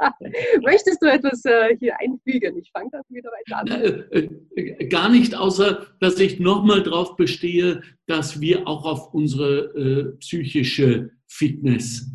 möchtest 0.62 1.02
du 1.02 1.06
etwas 1.10 1.44
äh, 1.44 1.76
hier 1.76 1.98
einfügen? 1.98 2.56
Ich 2.56 2.70
fange 2.70 2.88
dann 2.92 3.02
wieder 3.08 3.28
weiter 3.30 3.58
an. 3.58 3.66
Äh, 4.12 4.28
äh, 4.54 4.86
gar 4.86 5.08
nicht, 5.08 5.34
außer 5.34 5.84
dass 5.98 6.20
ich 6.20 6.38
nochmal 6.38 6.84
darauf 6.84 7.16
bestehe, 7.16 7.82
dass 8.06 8.40
wir 8.40 8.68
auch 8.68 8.84
auf 8.84 9.12
unsere 9.12 10.14
psychische 10.20 11.10
Fitness 11.26 12.13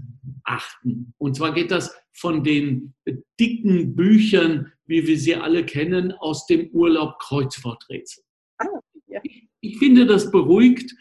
achten. 0.50 1.14
Und 1.18 1.36
zwar 1.36 1.54
geht 1.54 1.72
das 1.72 1.96
von 2.14 2.44
den 2.44 2.94
dicken 3.40 3.96
Büchern, 3.96 4.72
wie 4.86 5.06
wir 5.06 5.18
sie 5.18 5.36
alle 5.36 5.66
kennen, 5.66 6.12
aus 6.12 6.48
dem 6.48 6.70
Urlaub 6.72 7.20
Kreuzworträtsel. 7.20 8.24
Ah, 8.58 8.66
ja. 9.08 9.22
ich, 9.62 9.78
finde, 9.78 10.06
das 10.06 10.32
beruhigt. 10.32 10.94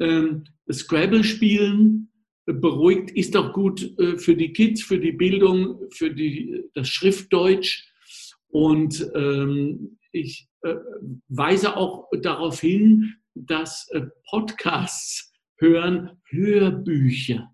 Ähm, 0.00 0.44
Scrabble 0.70 1.24
spielen 1.24 2.10
beruhigt, 2.46 3.12
ist 3.12 3.36
auch 3.36 3.52
gut 3.52 3.96
äh, 3.98 4.18
für 4.18 4.34
die 4.34 4.52
Kids, 4.52 4.82
für 4.82 4.98
die 4.98 5.12
Bildung, 5.12 5.88
für 5.92 6.10
die, 6.10 6.64
das 6.74 6.88
Schriftdeutsch. 6.88 7.86
Und 8.48 9.06
ähm, 9.14 9.98
ich 10.10 10.48
äh, 10.62 10.74
weise 11.28 11.76
auch 11.76 12.08
darauf 12.22 12.60
hin, 12.60 13.14
dass 13.34 13.88
äh, 13.92 14.02
Podcasts 14.28 15.32
hören, 15.58 16.20
Hörbücher 16.28 17.49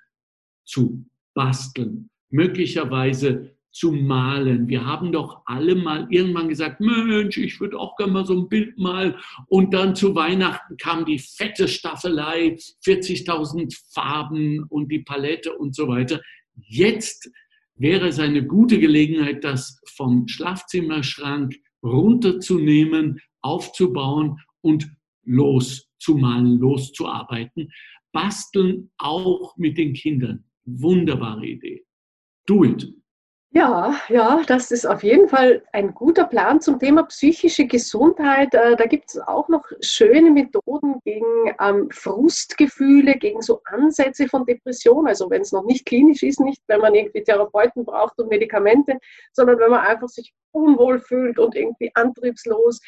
zu 0.66 1.06
basteln, 1.34 2.10
möglicherweise 2.30 3.56
zu 3.72 3.92
malen. 3.92 4.68
Wir 4.68 4.86
haben 4.86 5.12
doch 5.12 5.44
alle 5.46 5.76
mal 5.76 6.08
irgendwann 6.10 6.50
gesagt, 6.50 6.82
Mensch, 6.82 7.38
ich 7.38 7.60
würde 7.62 7.80
auch 7.80 7.96
gerne 7.96 8.12
mal 8.12 8.26
so 8.26 8.38
ein 8.38 8.50
Bild 8.50 8.78
malen. 8.78 9.16
Und 9.48 9.74
dann 9.74 9.96
zu 9.96 10.14
Weihnachten 10.14 10.76
kam 10.78 11.06
die 11.06 11.20
fette 11.20 11.68
Staffelei, 11.68 12.58
40.000 12.86 13.74
Farben 13.94 14.64
und 14.64 14.92
die 14.92 15.00
Palette 15.00 15.58
und 15.58 15.74
so 15.74 15.88
weiter. 15.88 16.22
Jetzt 16.56 17.32
wäre 17.76 18.08
es 18.08 18.20
eine 18.20 18.46
gute 18.46 18.80
Gelegenheit, 18.80 19.44
das 19.44 19.80
vom 19.96 20.28
Schlafzimmerschrank 20.28 21.56
runterzunehmen, 21.84 23.20
aufzubauen 23.42 24.38
und 24.62 24.90
loszumalen, 25.24 26.60
loszuarbeiten. 26.60 27.72
Basteln 28.12 28.92
auch 28.98 29.56
mit 29.58 29.78
den 29.78 29.94
Kindern. 29.94 30.44
Wunderbare 30.66 31.46
Idee. 31.46 31.86
Do 32.46 32.64
it. 32.64 32.88
Ja, 33.54 34.00
ja, 34.08 34.42
das 34.48 34.72
ist 34.72 34.86
auf 34.86 35.04
jeden 35.04 35.28
Fall 35.28 35.62
ein 35.74 35.94
guter 35.94 36.24
Plan 36.24 36.62
zum 36.62 36.80
Thema 36.80 37.04
psychische 37.04 37.66
Gesundheit. 37.68 38.54
Äh, 38.54 38.78
da 38.78 38.86
gibt 38.86 39.10
es 39.10 39.20
auch 39.20 39.50
noch 39.50 39.66
schöne 39.82 40.32
Methoden 40.32 41.02
gegen 41.04 41.26
ähm, 41.60 41.90
Frustgefühle, 41.92 43.16
gegen 43.16 43.42
so 43.42 43.62
Ansätze 43.66 44.30
von 44.30 44.46
Depression. 44.46 45.06
Also 45.06 45.30
wenn 45.30 45.42
es 45.42 45.52
noch 45.52 45.66
nicht 45.66 45.86
klinisch 45.86 46.24
ist, 46.24 46.40
nicht 46.40 46.62
wenn 46.68 46.80
man 46.80 46.96
irgendwie 46.96 47.24
Therapeuten 47.26 47.84
braucht 47.84 48.18
und 48.20 48.30
Medikamente, 48.30 48.98
sondern 49.34 49.60
wenn 49.60 49.72
man 49.72 49.86
einfach 49.86 50.08
sich 50.08 50.34
unwohl 50.52 51.02
fühlt 51.02 51.38
und 51.38 51.54
irgendwie 51.54 51.92
antriebslos 51.94 52.80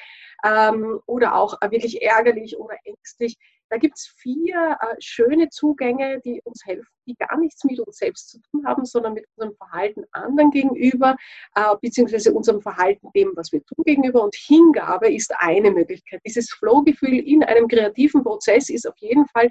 ähm, 0.46 1.01
oder 1.08 1.36
auch 1.36 1.60
wirklich 1.70 2.01
ärgerlich 2.01 2.58
oder 2.58 2.75
ängstlich. 2.86 3.38
Da 3.74 3.80
gibt 3.80 3.98
es 3.98 4.13
vier 4.18 4.77
äh, 4.80 4.96
schöne 5.00 5.50
Zugänge, 5.50 6.22
die 6.24 6.39
uns 6.44 6.63
helfen, 6.63 6.86
die 7.08 7.15
gar 7.15 7.36
nichts 7.39 7.63
mit 7.63 7.80
uns 7.80 7.98
selbst 7.98 8.30
zu 8.30 8.39
tun 8.51 8.68
haben, 8.68 8.86
sondern 8.86 9.15
mit 9.15 9.25
unserem 9.36 9.58
Verhalten 9.58 10.03
anderen 10.12 10.51
gegenüber, 10.51 11.15
äh, 11.56 11.75
beziehungsweise 11.82 12.36
unserem 12.36 12.62
Verhalten 12.62 13.08
dem, 13.15 13.32
was 13.36 13.51
wir 13.51 13.63
tun 13.65 13.84
gegenüber. 13.84 14.22
Und 14.22 14.36
Hingabe 14.36 15.12
ist 15.12 15.34
eine 15.39 15.72
Möglichkeit. 15.72 16.22
Dieses 16.24 16.51
Flow-Gefühl 16.51 17.18
in 17.18 17.44
einem 17.44 17.68
kreativen 17.68 18.22
Prozess 18.22 18.70
ist 18.70 18.88
auf 18.88 18.98
jeden 18.98 19.25
Fall 19.30 19.50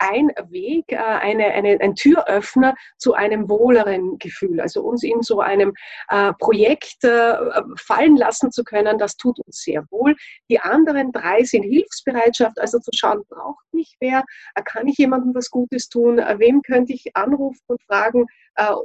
ein 0.00 0.28
Weg, 0.48 0.92
äh, 0.92 0.96
eine, 0.96 1.46
eine, 1.46 1.80
ein 1.80 1.94
Türöffner 1.94 2.74
zu 2.96 3.14
einem 3.14 3.48
wohleren 3.48 4.18
Gefühl. 4.18 4.60
Also 4.60 4.82
uns 4.82 5.02
in 5.02 5.22
so 5.22 5.40
einem 5.40 5.74
äh, 6.08 6.32
Projekt 6.38 7.04
äh, 7.04 7.34
fallen 7.76 8.16
lassen 8.16 8.50
zu 8.50 8.64
können, 8.64 8.98
das 8.98 9.16
tut 9.16 9.38
uns 9.40 9.62
sehr 9.62 9.86
wohl. 9.90 10.16
Die 10.48 10.58
anderen 10.58 11.12
drei 11.12 11.44
sind 11.44 11.62
Hilfsbereitschaft, 11.62 12.58
also 12.58 12.78
zu 12.78 12.90
schauen, 12.94 13.22
braucht 13.28 13.64
mich 13.72 13.96
wer, 14.00 14.24
kann 14.64 14.88
ich 14.88 14.96
jemandem 14.96 15.34
was 15.34 15.50
Gutes 15.50 15.88
tun, 15.88 16.16
wem 16.16 16.62
könnte 16.62 16.92
ich 16.92 17.14
anrufen 17.14 17.60
und 17.66 17.82
fragen, 17.82 18.26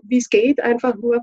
wie 0.03 0.17
es 0.17 0.29
geht, 0.29 0.59
einfach 0.59 0.95
nur 0.95 1.21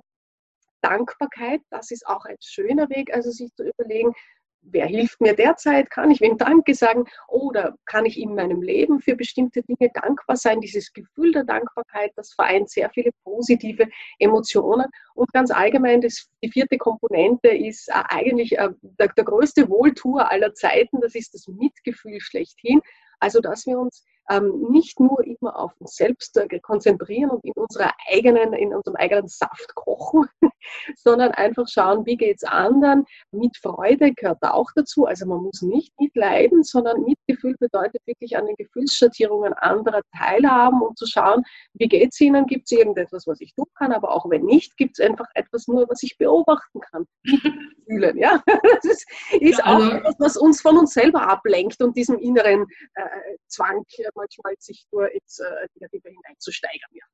Dankbarkeit, 0.83 1.61
das 1.71 1.91
ist 1.91 2.07
auch 2.07 2.25
ein 2.25 2.37
schöner 2.41 2.89
Weg, 2.91 3.15
also 3.15 3.31
sich 3.31 3.53
zu 3.55 3.65
überlegen, 3.65 4.13
wer 4.63 4.87
hilft 4.87 5.21
mir 5.21 5.35
derzeit? 5.35 5.91
Kann 5.91 6.11
ich 6.11 6.21
wem 6.21 6.39
Danke 6.39 6.75
sagen? 6.75 7.05
Oder 7.29 7.77
kann 7.85 8.07
ich 8.07 8.19
in 8.19 8.35
meinem 8.35 8.63
Leben 8.63 9.01
für 9.01 9.17
bestimmte 9.17 9.63
Dinge 9.63 9.91
dankbar 9.93 10.37
sein? 10.37 10.61
Dieses 10.61 10.93
Gefühl 10.93 11.33
der 11.33 11.45
Dankbarkeit, 11.45 12.13
das 12.17 12.33
vereint 12.33 12.71
sehr 12.71 12.91
viele 12.91 13.11
positive 13.25 13.89
Emotionen. 14.19 14.87
Und 15.15 15.33
ganz 15.33 15.51
allgemein, 15.51 16.01
das, 16.01 16.29
die 16.43 16.51
vierte 16.51 16.79
Komponente 16.79 17.49
ist 17.49 17.89
äh, 17.89 18.03
eigentlich 18.09 18.59
äh, 18.59 18.71
der, 18.83 19.09
der 19.09 19.25
größte 19.25 19.69
Wohltuer 19.69 20.31
aller 20.31 20.55
Zeiten. 20.55 21.01
Das 21.01 21.15
ist 21.15 21.35
das 21.35 21.49
Mitgefühl 21.49 22.21
schlechthin. 22.21 22.81
Also, 23.21 23.41
dass 23.41 23.67
wir 23.67 23.79
uns 23.79 24.05
ähm, 24.31 24.67
nicht 24.71 25.01
nur 25.01 25.25
immer 25.25 25.59
auf 25.59 25.73
uns 25.79 25.97
selbst 25.97 26.37
äh, 26.37 26.61
konzentrieren 26.61 27.31
und 27.31 27.45
in 27.45 27.53
unserer 27.55 27.93
eigenen, 28.11 28.53
in 28.53 28.75
unserem 28.75 28.97
eigenen 28.97 29.29
Saft 29.29 29.75
kochen, 29.75 30.27
sondern 30.97 31.33
einfach 31.33 31.67
schauen, 31.69 32.07
wie 32.07 32.17
geht 32.17 32.37
es 32.37 32.45
anderen. 32.45 33.05
Mit 33.33 33.57
Freude 33.57 34.13
gehört 34.13 34.43
auch 34.43 34.71
dazu. 34.75 35.07
Also 35.07 35.27
man 35.27 35.43
muss 35.43 35.63
nicht 35.63 35.93
mitleiden, 35.99 36.63
sondern 36.63 37.03
Mitgefühl 37.03 37.57
bedeutet 37.59 38.01
wirklich 38.07 38.37
an 38.37 38.47
den 38.47 38.57
Gefühlsschattierungen 38.57 39.53
anderer 39.55 40.03
teilhaben 40.17 40.83
und 40.83 40.99
zu 40.99 41.07
schauen, 41.07 41.43
wie 41.75 41.89
geht 41.89 42.11
es 42.13 42.21
ihnen, 42.21 42.47
gibt 42.47 42.65
es 42.67 42.79
irgendetwas, 42.79 43.27
was 43.27 43.41
ich 43.41 43.55
tun 43.55 43.67
kann, 43.77 43.93
aber 43.93 44.13
auch 44.13 44.29
wenn 44.31 44.45
nicht, 44.45 44.77
gibt 44.77 44.99
es 44.99 45.05
einfach 45.05 45.27
etwas 45.35 45.67
nur, 45.69 45.89
was 45.89 46.03
ich 46.03 46.17
beobachten 46.19 46.81
kann. 46.81 47.07
Fühlen, 47.87 48.17
ja. 48.17 48.43
Das 48.63 48.85
ist, 48.85 49.07
ist 49.41 49.59
ja, 49.59 49.67
auch 49.67 49.95
etwas, 49.95 50.15
was 50.19 50.37
uns 50.37 50.61
von 50.61 50.79
uns 50.79 50.93
selber 50.93 51.29
ablenkt 51.29 51.83
und 51.83 51.97
diesem 51.97 52.19
inneren 52.19 52.67
äh, 52.95 53.37
Zwang 53.49 53.85
äh, 53.99 54.09
manchmal 54.15 54.55
sich 54.59 54.85
nur 54.93 55.11
ins 55.13 55.39
äh, 55.39 55.45
Negative 55.75 56.09
hineinzusteigern. 56.09 56.91
Ja. 56.93 57.05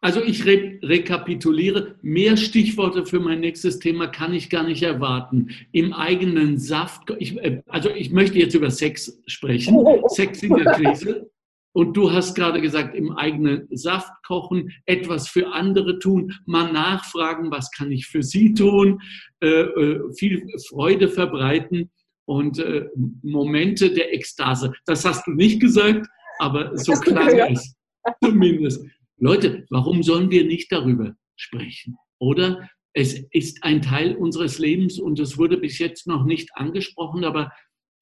Also 0.00 0.22
ich 0.22 0.46
re 0.46 0.78
rekapituliere, 0.82 1.96
mehr 2.02 2.36
Stichworte 2.36 3.04
für 3.04 3.18
mein 3.18 3.40
nächstes 3.40 3.80
Thema 3.80 4.06
kann 4.06 4.32
ich 4.32 4.48
gar 4.48 4.62
nicht 4.62 4.82
erwarten. 4.82 5.48
Im 5.72 5.92
eigenen 5.92 6.58
Saft, 6.58 7.10
ich, 7.18 7.36
äh, 7.38 7.62
also 7.66 7.90
ich 7.90 8.10
möchte 8.10 8.38
jetzt 8.38 8.54
über 8.54 8.70
Sex 8.70 9.20
sprechen, 9.26 9.74
oh. 9.74 10.06
Sex 10.08 10.42
in 10.42 10.54
der 10.54 10.72
Krise. 10.72 11.30
Und 11.72 11.96
du 11.96 12.12
hast 12.12 12.34
gerade 12.34 12.60
gesagt, 12.60 12.94
im 12.94 13.12
eigenen 13.12 13.68
Saft 13.70 14.10
kochen, 14.26 14.72
etwas 14.86 15.28
für 15.28 15.52
andere 15.52 15.98
tun, 15.98 16.32
mal 16.46 16.72
nachfragen, 16.72 17.50
was 17.50 17.70
kann 17.70 17.92
ich 17.92 18.06
für 18.06 18.22
sie 18.22 18.54
tun, 18.54 19.00
äh, 19.40 19.46
äh 19.46 20.12
viel 20.14 20.46
Freude 20.68 21.08
verbreiten 21.08 21.90
und 22.24 22.58
äh, 22.58 22.86
Momente 23.22 23.90
der 23.92 24.14
Ekstase. 24.14 24.72
Das 24.86 25.04
hast 25.04 25.26
du 25.26 25.32
nicht 25.32 25.60
gesagt, 25.60 26.06
aber 26.38 26.76
so 26.76 26.92
klang 26.92 27.28
es 27.50 27.74
zumindest. 28.22 28.84
Leute, 29.18 29.66
warum 29.70 30.02
sollen 30.02 30.30
wir 30.30 30.44
nicht 30.44 30.70
darüber 30.70 31.14
sprechen? 31.36 31.96
Oder 32.18 32.68
es 32.92 33.14
ist 33.32 33.62
ein 33.64 33.82
Teil 33.82 34.16
unseres 34.16 34.58
Lebens 34.58 34.98
und 34.98 35.18
es 35.18 35.38
wurde 35.38 35.56
bis 35.56 35.78
jetzt 35.78 36.06
noch 36.06 36.24
nicht 36.24 36.50
angesprochen, 36.54 37.24
aber 37.24 37.52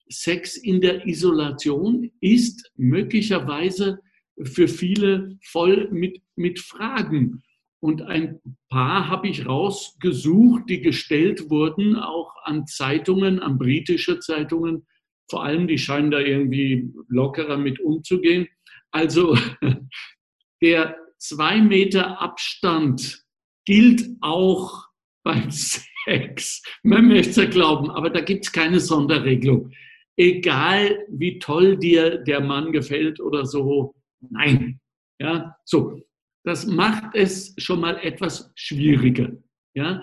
Sex 0.08 0.56
in 0.56 0.80
der 0.80 1.06
Isolation 1.06 2.10
ist 2.20 2.70
möglicherweise 2.76 3.98
für 4.42 4.68
viele 4.68 5.38
voll 5.42 5.88
mit, 5.90 6.22
mit 6.36 6.60
Fragen. 6.60 7.42
Und 7.80 8.02
ein 8.02 8.40
paar 8.68 9.08
habe 9.08 9.28
ich 9.28 9.46
rausgesucht, 9.46 10.68
die 10.68 10.80
gestellt 10.80 11.50
wurden, 11.50 11.96
auch 11.96 12.32
an 12.44 12.66
Zeitungen, 12.66 13.40
an 13.40 13.58
britische 13.58 14.18
Zeitungen. 14.20 14.86
Vor 15.28 15.44
allem, 15.44 15.66
die 15.66 15.78
scheinen 15.78 16.10
da 16.10 16.20
irgendwie 16.20 16.92
lockerer 17.08 17.56
mit 17.56 17.80
umzugehen. 17.80 18.48
Also 18.90 19.36
der 20.62 20.96
zwei 21.18 21.60
Meter 21.60 22.20
Abstand 22.20 23.24
gilt 23.64 24.08
auch 24.20 24.86
beim 25.24 25.50
Sex. 26.06 26.62
Man 26.82 27.08
möchte 27.08 27.42
es 27.42 27.50
glauben, 27.50 27.90
aber 27.90 28.10
da 28.10 28.20
gibt 28.20 28.44
es 28.46 28.52
keine 28.52 28.80
Sonderregelung. 28.80 29.72
Egal 30.16 31.04
wie 31.10 31.38
toll 31.38 31.76
dir 31.76 32.18
der 32.18 32.40
Mann 32.40 32.72
gefällt 32.72 33.20
oder 33.20 33.44
so, 33.44 33.94
nein. 34.30 34.80
Ja, 35.20 35.56
so. 35.64 36.00
Das 36.44 36.64
macht 36.64 37.14
es 37.14 37.54
schon 37.58 37.80
mal 37.80 37.98
etwas 38.02 38.52
schwieriger. 38.54 39.32
Ja, 39.74 40.00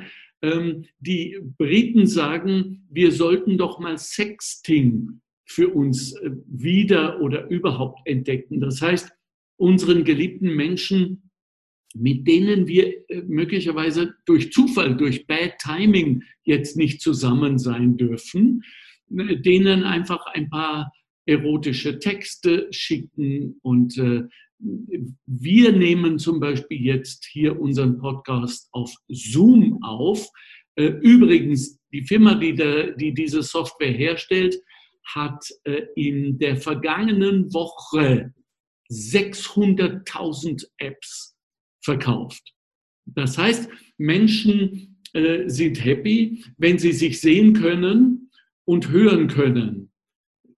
die 0.99 1.39
Briten 1.57 2.05
sagen, 2.05 2.85
wir 2.89 3.11
sollten 3.11 3.57
doch 3.57 3.79
mal 3.79 3.97
Sexting 3.97 5.21
für 5.45 5.69
uns 5.69 6.13
äh, 6.13 6.31
wieder 6.47 7.21
oder 7.21 7.47
überhaupt 7.49 8.01
entdecken. 8.05 8.59
Das 8.59 8.81
heißt, 8.81 9.11
unseren 9.57 10.03
geliebten 10.03 10.55
Menschen, 10.55 11.29
mit 11.95 12.27
denen 12.27 12.67
wir 12.67 13.09
äh, 13.09 13.21
möglicherweise 13.21 14.15
durch 14.25 14.51
Zufall, 14.51 14.97
durch 14.97 15.27
Bad 15.27 15.53
Timing 15.59 16.23
jetzt 16.43 16.75
nicht 16.75 17.01
zusammen 17.01 17.59
sein 17.59 17.97
dürfen, 17.97 18.63
äh, 19.15 19.37
denen 19.37 19.83
einfach 19.83 20.25
ein 20.27 20.49
paar 20.49 20.91
erotische 21.25 21.99
Texte 21.99 22.67
schicken. 22.71 23.59
Und 23.61 23.97
äh, 23.97 24.23
wir 25.25 25.71
nehmen 25.71 26.19
zum 26.19 26.39
Beispiel 26.39 26.81
jetzt 26.81 27.25
hier 27.25 27.59
unseren 27.59 27.97
Podcast 27.97 28.69
auf 28.71 28.93
Zoom 29.09 29.83
auf. 29.83 30.25
übrigens, 30.75 31.79
die 31.91 32.03
Firma, 32.03 32.35
die, 32.35 32.55
der, 32.55 32.93
die 32.93 33.13
diese 33.13 33.43
Software 33.43 33.91
herstellt, 33.91 34.55
hat 35.13 35.45
in 35.95 36.39
der 36.39 36.55
vergangenen 36.55 37.53
Woche 37.53 38.33
600.000 38.89 40.65
Apps 40.77 41.35
verkauft. 41.83 42.53
Das 43.05 43.37
heißt, 43.37 43.69
Menschen 43.97 45.01
äh, 45.13 45.49
sind 45.49 45.83
happy, 45.83 46.43
wenn 46.57 46.79
sie 46.79 46.93
sich 46.93 47.19
sehen 47.19 47.53
können 47.53 48.31
und 48.65 48.89
hören 48.89 49.27
können. 49.27 49.91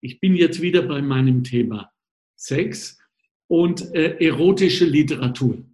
Ich 0.05 0.19
bin 0.19 0.35
jetzt 0.35 0.61
wieder 0.61 0.83
bei 0.83 1.01
meinem 1.01 1.43
Thema 1.43 1.91
Sex 2.35 2.99
und 3.47 3.91
äh, 3.95 4.17
erotische 4.23 4.85
Literatur. 4.85 5.65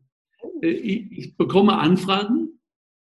Äh, 0.62 0.70
ich, 0.70 1.12
ich, 1.12 1.36
bekomme 1.36 1.78
Anfragen, 1.78 2.58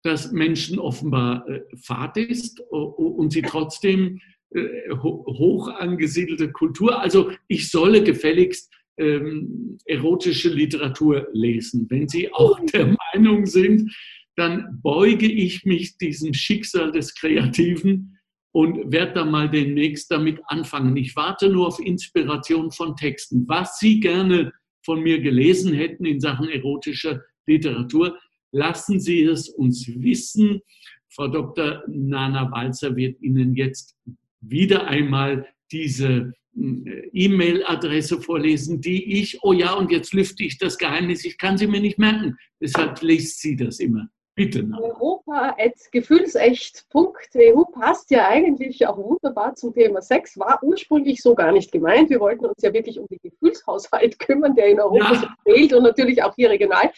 dass 0.03 0.31
Menschen 0.31 0.77
offenbar 0.77 1.49
äh, 1.49 1.61
fad 1.77 2.17
ist 2.17 2.59
und 2.69 3.33
sie 3.33 3.41
trotzdem 3.41 4.21
äh, 4.51 4.91
hoch 4.91 5.67
angesiedelte 5.69 6.51
Kultur. 6.51 7.01
Also 7.01 7.31
ich 7.47 7.71
solle 7.71 8.03
gefälligst 8.03 8.71
ähm, 8.99 9.79
erotische 9.85 10.49
Literatur 10.49 11.27
lesen. 11.33 11.88
Wenn 11.89 12.07
Sie 12.07 12.31
auch 12.33 12.59
der 12.67 12.95
Meinung 13.13 13.47
sind, 13.47 13.91
dann 14.35 14.79
beuge 14.83 15.25
ich 15.25 15.65
mich 15.65 15.97
diesem 15.97 16.35
Schicksal 16.35 16.91
des 16.91 17.15
Kreativen 17.15 18.14
und 18.56 18.89
werde 18.89 19.15
da 19.15 19.26
mal 19.26 19.50
demnächst 19.50 20.10
damit 20.10 20.39
anfangen. 20.46 20.96
Ich 20.96 21.13
warte 21.18 21.50
nur 21.50 21.68
auf 21.68 21.78
Inspiration 21.78 22.72
von 22.72 22.96
Texten. 22.96 23.46
Was 23.50 23.80
Sie 23.80 24.00
gerne 24.00 24.54
von 24.86 25.02
mir 25.02 25.20
gelesen 25.20 25.74
hätten 25.74 26.06
in 26.06 26.22
Sachen 26.22 26.48
erotischer 26.48 27.22
Literatur, 27.48 28.18
lassen 28.54 29.02
Sie 29.02 29.24
es 29.24 29.50
uns 29.50 29.86
wissen. 30.02 30.62
Frau 31.10 31.28
Dr. 31.28 31.84
Nana 31.89 32.50
Walzer 32.50 32.96
wird 32.96 33.22
Ihnen 33.22 33.56
jetzt 33.56 33.98
wieder 34.39 34.88
einmal 34.88 35.46
diese 35.70 36.32
E-Mail-Adresse 36.56 38.22
vorlesen, 38.22 38.80
die 38.80 39.20
ich, 39.20 39.44
oh 39.44 39.52
ja, 39.52 39.74
und 39.74 39.91
jetzt 39.91 40.13
lüfte 40.13 40.46
ich 40.46 40.58
das 40.58 40.78
Geheimnis, 40.78 41.26
ich 41.26 41.38
kann 41.38 41.58
sie 41.58 41.68
mir 41.68 41.82
nicht 41.82 42.00
merken. 42.00 42.38
Deshalb 42.62 43.02
liest 43.02 43.41
sie 43.41 43.58
das 43.58 43.82
immer. 43.82 44.08
Bitte. 44.36 44.69
Europa.gefühlsecht.eu 44.78 47.63
passt 47.71 48.12
ja 48.12 48.28
eigentlich 48.28 48.86
auch 48.86 48.98
wunderbar 48.98 49.56
zum 49.56 49.74
Thema 49.74 50.02
Sex, 50.02 50.38
war 50.38 50.62
ursprünglich 50.62 51.21
so 51.21 51.34
gar 51.36 51.54
nicht 51.54 51.71
gemeint. 51.71 52.10
Wir 52.10 52.19
wollten 52.19 52.45
uns 52.45 52.62
ja 52.62 52.74
wirklich 52.74 53.00
um 53.00 53.08
den 53.08 53.19
Gefühlshaushalt 53.24 54.19
kümmern, 54.28 54.54
der 54.54 54.67
in 54.67 54.82
Europa 54.82 55.13
ja. 55.13 55.21
so 55.21 55.28
fehlt 55.43 55.71
und 55.74 55.84
natürlich 55.84 56.21
auch 56.21 56.36
hier 56.36 56.50
regional. 56.50 56.91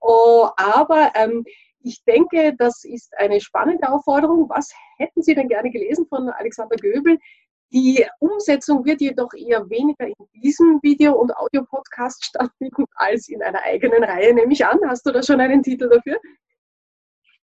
Oh, 0.00 0.48
aber 0.56 1.10
ähm, 1.16 1.44
ich 1.80 2.04
denke, 2.04 2.54
das 2.56 2.84
ist 2.84 3.12
eine 3.18 3.40
spannende 3.40 3.88
Aufforderung. 3.88 4.48
Was 4.48 4.72
hätten 4.96 5.20
Sie 5.20 5.34
denn 5.34 5.48
gerne 5.48 5.72
gelesen 5.72 6.06
von 6.06 6.28
Alexander 6.28 6.76
Göbel? 6.76 7.18
Die 7.72 8.06
Umsetzung 8.20 8.84
wird 8.84 9.00
jedoch 9.00 9.34
eher 9.34 9.68
weniger 9.68 10.06
in 10.06 10.14
diesem 10.32 10.78
Video- 10.80 11.16
und 11.16 11.36
Audiopodcast 11.36 12.24
stattfinden 12.24 12.84
als 12.94 13.28
in 13.28 13.42
einer 13.42 13.62
eigenen 13.62 14.04
Reihe, 14.04 14.32
nehme 14.32 14.52
ich 14.52 14.64
an. 14.64 14.78
Hast 14.86 15.04
du 15.04 15.10
da 15.10 15.24
schon 15.24 15.40
einen 15.40 15.64
Titel 15.64 15.88
dafür? 15.88 16.20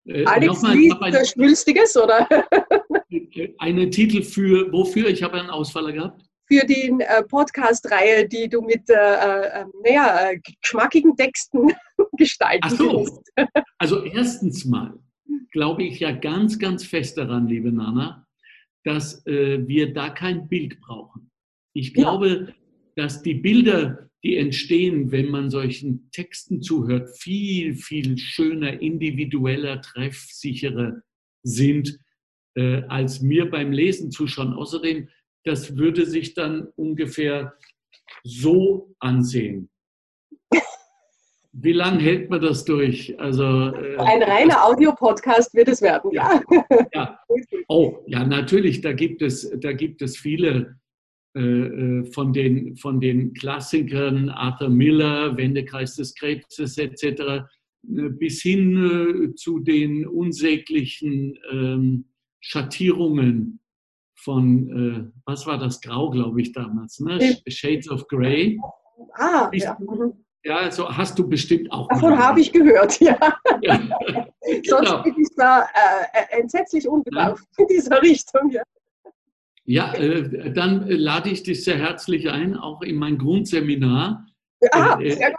Äh, 0.10 0.26
Alex 0.26 0.63
liest 0.63 1.02
ein, 1.02 1.26
Schwülstiges, 1.26 1.95
oder? 1.95 2.28
einen 3.60 3.91
Titel 3.91 4.24
für, 4.24 4.72
wofür? 4.72 5.08
Ich 5.08 5.22
habe 5.22 5.39
einen 5.39 5.50
Ausfaller 5.50 5.91
gehabt. 5.91 6.24
Für 6.52 6.65
die 6.65 6.95
äh, 7.00 7.24
Podcast-Reihe, 7.24 8.28
die 8.28 8.50
du 8.50 8.62
mit 8.62 8.89
äh, 8.89 8.93
äh, 8.93 9.65
naja, 9.84 10.32
äh, 10.32 10.39
geschmackigen 10.62 11.15
Texten 11.15 11.67
gestalten 12.17 12.62
Ach 12.63 12.72
so. 12.72 13.06
willst. 13.06 13.50
Also 13.78 14.04
erstens 14.04 14.65
mal 14.65 14.98
glaube 15.52 15.84
ich 15.84 16.00
ja 16.00 16.12
ganz, 16.12 16.58
ganz 16.58 16.86
fest 16.86 17.17
daran, 17.17 17.48
liebe 17.48 17.72
Nana, 17.72 18.26
dass 18.84 19.26
äh, 19.28 19.67
wir 19.67 19.93
da 19.93 20.10
kein 20.10 20.48
Bild 20.48 20.80
brauchen. 20.80 21.30
Ich 21.74 21.93
glaube, 21.93 22.28
ja. 22.48 22.54
dass 22.95 23.22
die 23.22 23.36
Bilder, 23.36 24.09
die 24.24 24.38
entstehen, 24.38 25.12
wenn 25.12 25.30
man 25.30 25.50
solchen 25.50 26.10
Texten 26.12 26.62
zuhört, 26.62 27.10
viel, 27.18 27.76
viel 27.76 28.18
schöner, 28.18 28.82
individueller, 28.82 29.82
treffsicherer 29.82 31.02
sind, 31.44 32.00
äh, 32.56 32.84
als 32.90 33.22
mir 33.22 33.50
beim 33.50 33.72
Lesen 33.72 34.12
zuschauen. 34.12 34.54
Außerdem, 34.54 35.08
das 35.46 35.78
würde 35.78 36.06
sich 36.06 36.34
dann 36.34 36.68
ungefähr 36.76 37.54
so 38.24 38.94
ansehen. 39.00 39.70
Wie 41.52 41.74
lange 41.74 42.00
hält 42.00 42.30
man 42.30 42.42
das 42.42 42.64
durch? 42.64 43.20
Also, 43.20 43.44
äh, 43.44 43.98
Ein 43.98 44.24
reiner 44.24 44.64
Audiopodcast 44.66 45.54
wird 45.56 45.68
es 45.70 45.82
werden, 45.82 46.12
ja. 46.12 46.42
ja. 46.94 47.20
Oh, 47.68 48.04
ja, 48.06 48.24
natürlich, 48.24 48.82
da 48.82 48.94
gibt 48.94 49.22
es, 49.22 49.50
da 49.60 49.74
gibt 49.74 50.02
es 50.02 50.18
viele 50.18 50.79
von, 51.34 52.34
den, 52.34 52.76
von 52.76 53.00
den 53.00 53.34
Klassikern 53.34 54.30
Arthur 54.30 54.70
Miller, 54.70 55.38
Wendekreis 55.38 55.96
des 55.96 56.15
Krebses 56.15 56.78
etc., 56.78 57.44
bis 57.84 58.42
hin 58.42 59.34
zu 59.36 59.60
den 59.60 60.08
unsäglichen 60.08 61.38
ähm, 61.52 62.06
Schattierungen 62.42 63.60
von, 64.15 65.13
was 65.26 65.46
war 65.46 65.60
das, 65.60 65.80
Grau, 65.80 66.10
glaube 66.10 66.42
ich, 66.42 66.52
damals, 66.52 67.00
ne? 67.00 67.38
Shades 67.48 67.89
of 67.89 68.08
Grey. 68.08 68.60
Ah, 69.13 69.50
ja. 69.54 69.78
Ja, 70.44 70.58
also 70.58 70.89
hast 70.89 71.20
du 71.20 71.28
bestimmt 71.28 71.72
auch. 71.72 71.88
Davon 71.89 72.18
habe 72.18 72.39
ich 72.39 72.52
gehört, 72.52 73.00
ja. 73.02 73.18
ja. 73.62 73.80
Sonst 74.65 74.89
genau. 74.89 75.04
bin 75.04 75.15
ich 75.20 75.30
da 75.36 75.62
äh, 75.62 76.39
entsetzlich 76.39 76.88
unbedarft 76.88 77.46
ja. 77.58 77.63
in 77.63 77.68
dieser 77.68 78.02
Richtung. 78.02 78.50
Ja, 78.52 78.63
ja 79.70 79.94
äh, 79.94 80.52
dann 80.52 80.88
lade 80.88 81.30
ich 81.30 81.44
dich 81.44 81.64
sehr 81.64 81.78
herzlich 81.78 82.30
ein, 82.30 82.56
auch 82.56 82.82
in 82.82 82.96
mein 82.96 83.18
Grundseminar 83.18 84.26
ah, 84.72 85.00
äh, 85.00 85.34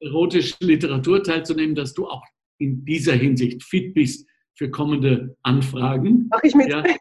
erotische 0.00 0.56
Literatur 0.60 1.22
teilzunehmen, 1.22 1.74
dass 1.74 1.94
du 1.94 2.06
auch 2.06 2.24
in 2.58 2.84
dieser 2.84 3.14
Hinsicht 3.14 3.62
fit 3.62 3.94
bist 3.94 4.28
für 4.54 4.70
kommende 4.70 5.36
Anfragen. 5.42 6.28
Mach 6.30 6.42
ich 6.42 6.54
mit. 6.54 6.68
Ja. 6.68 6.82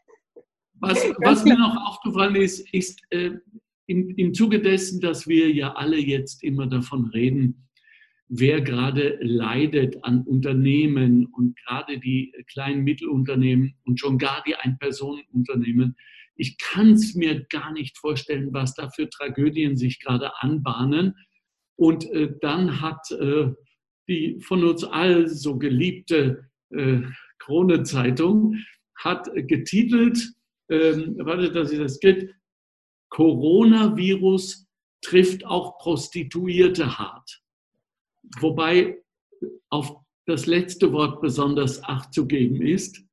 Was, 0.82 1.02
was 1.20 1.46
mir 1.46 1.58
noch 1.58 1.76
aufgefallen 1.88 2.36
ist, 2.36 2.72
ist, 2.74 3.02
äh, 3.10 3.32
im, 3.88 4.10
im 4.18 4.34
Zuge 4.34 4.62
dessen, 4.62 5.00
dass 5.00 5.26
wir 5.26 5.50
ja 5.50 5.74
alle 5.74 5.98
jetzt 5.98 6.44
immer 6.44 6.68
davon 6.68 7.06
reden, 7.06 7.68
wer 8.28 8.62
gerade 8.62 9.18
leidet 9.22 10.04
an 10.04 10.24
Unternehmen 10.24 11.28
und 11.28 11.56
gerade 11.66 12.00
die 12.00 12.34
kleinen 12.52 12.84
Mittelunternehmen 12.84 13.76
und 13.86 14.00
schon 14.00 14.18
gar 14.18 14.44
die 14.46 14.56
Ein-Personen-Unternehmen, 14.56 15.96
ich 16.36 16.58
kann 16.58 16.94
es 16.94 17.16
mir 17.16 17.46
gar 17.46 17.72
nicht 17.72 17.98
vorstellen, 17.98 18.54
was 18.54 18.74
da 18.74 18.90
für 18.90 19.10
Tragödien 19.10 19.78
sich 19.78 20.00
gerade 20.00 20.42
anbahnen. 20.42 21.16
Und 21.78 22.10
äh, 22.12 22.34
dann 22.42 22.82
hat 22.82 23.10
äh, 23.12 23.52
die 24.08 24.40
von 24.42 24.64
uns 24.64 24.84
all 24.84 25.28
so 25.28 25.58
geliebte 25.58 26.50
äh, 26.70 27.02
Krone-Zeitung 27.40 28.56
hat 28.98 29.30
getitelt, 29.34 30.34
ähm, 30.70 31.16
warte, 31.20 31.52
dass 31.52 31.72
ich 31.72 31.80
das 31.80 32.00
geht, 32.00 32.34
Coronavirus 33.10 34.68
trifft 35.02 35.46
auch 35.46 35.78
Prostituierte 35.78 36.98
hart. 36.98 37.42
Wobei 38.40 39.02
auf 39.70 39.96
das 40.26 40.48
letzte 40.48 40.92
Wort 40.92 41.22
besonders 41.22 41.84
Acht 41.84 42.14
zu 42.14 42.26
geben 42.26 42.62
ist, 42.62 43.04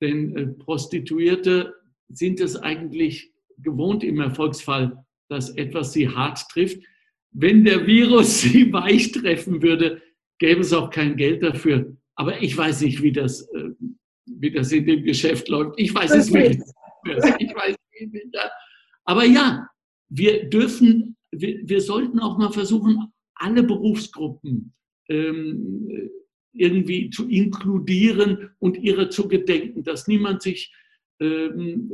denn 0.00 0.36
äh, 0.36 0.46
Prostituierte 0.46 1.74
sind 2.08 2.40
es 2.40 2.56
eigentlich 2.56 3.32
gewohnt 3.58 4.04
im 4.04 4.20
Erfolgsfall, 4.20 5.04
dass 5.28 5.50
etwas 5.50 5.92
sie 5.92 6.08
hart 6.08 6.48
trifft. 6.50 6.82
Wenn 7.32 7.64
der 7.64 7.86
Virus 7.86 8.40
sie 8.42 8.72
weich 8.72 9.12
treffen 9.12 9.62
würde, 9.62 10.02
gäbe 10.38 10.60
es 10.60 10.72
auch 10.72 10.90
kein 10.90 11.16
Geld 11.16 11.42
dafür. 11.42 11.96
Aber 12.14 12.42
ich 12.42 12.56
weiß 12.56 12.82
nicht, 12.82 13.02
wie 13.02 13.12
das, 13.12 13.42
äh, 13.52 13.70
wie 14.26 14.50
das 14.50 14.72
in 14.72 14.86
dem 14.86 15.04
Geschäft 15.04 15.48
läuft. 15.48 15.74
Ich 15.76 15.94
weiß 15.94 16.10
es 16.12 16.30
nicht. 16.30 16.60
Ich 17.38 17.54
weiß 17.54 17.76
nicht. 18.00 18.36
Aber 19.04 19.24
ja, 19.24 19.68
wir 20.08 20.48
dürfen, 20.48 21.16
wir, 21.30 21.60
wir 21.64 21.80
sollten 21.80 22.18
auch 22.18 22.38
mal 22.38 22.50
versuchen, 22.50 23.12
alle 23.34 23.62
Berufsgruppen 23.62 24.74
ähm, 25.08 26.10
irgendwie 26.52 27.10
zu 27.10 27.28
inkludieren 27.28 28.50
und 28.58 28.76
ihrer 28.78 29.10
zu 29.10 29.28
gedenken, 29.28 29.84
dass 29.84 30.08
niemand 30.08 30.42
sich 30.42 30.72
ähm, 31.20 31.92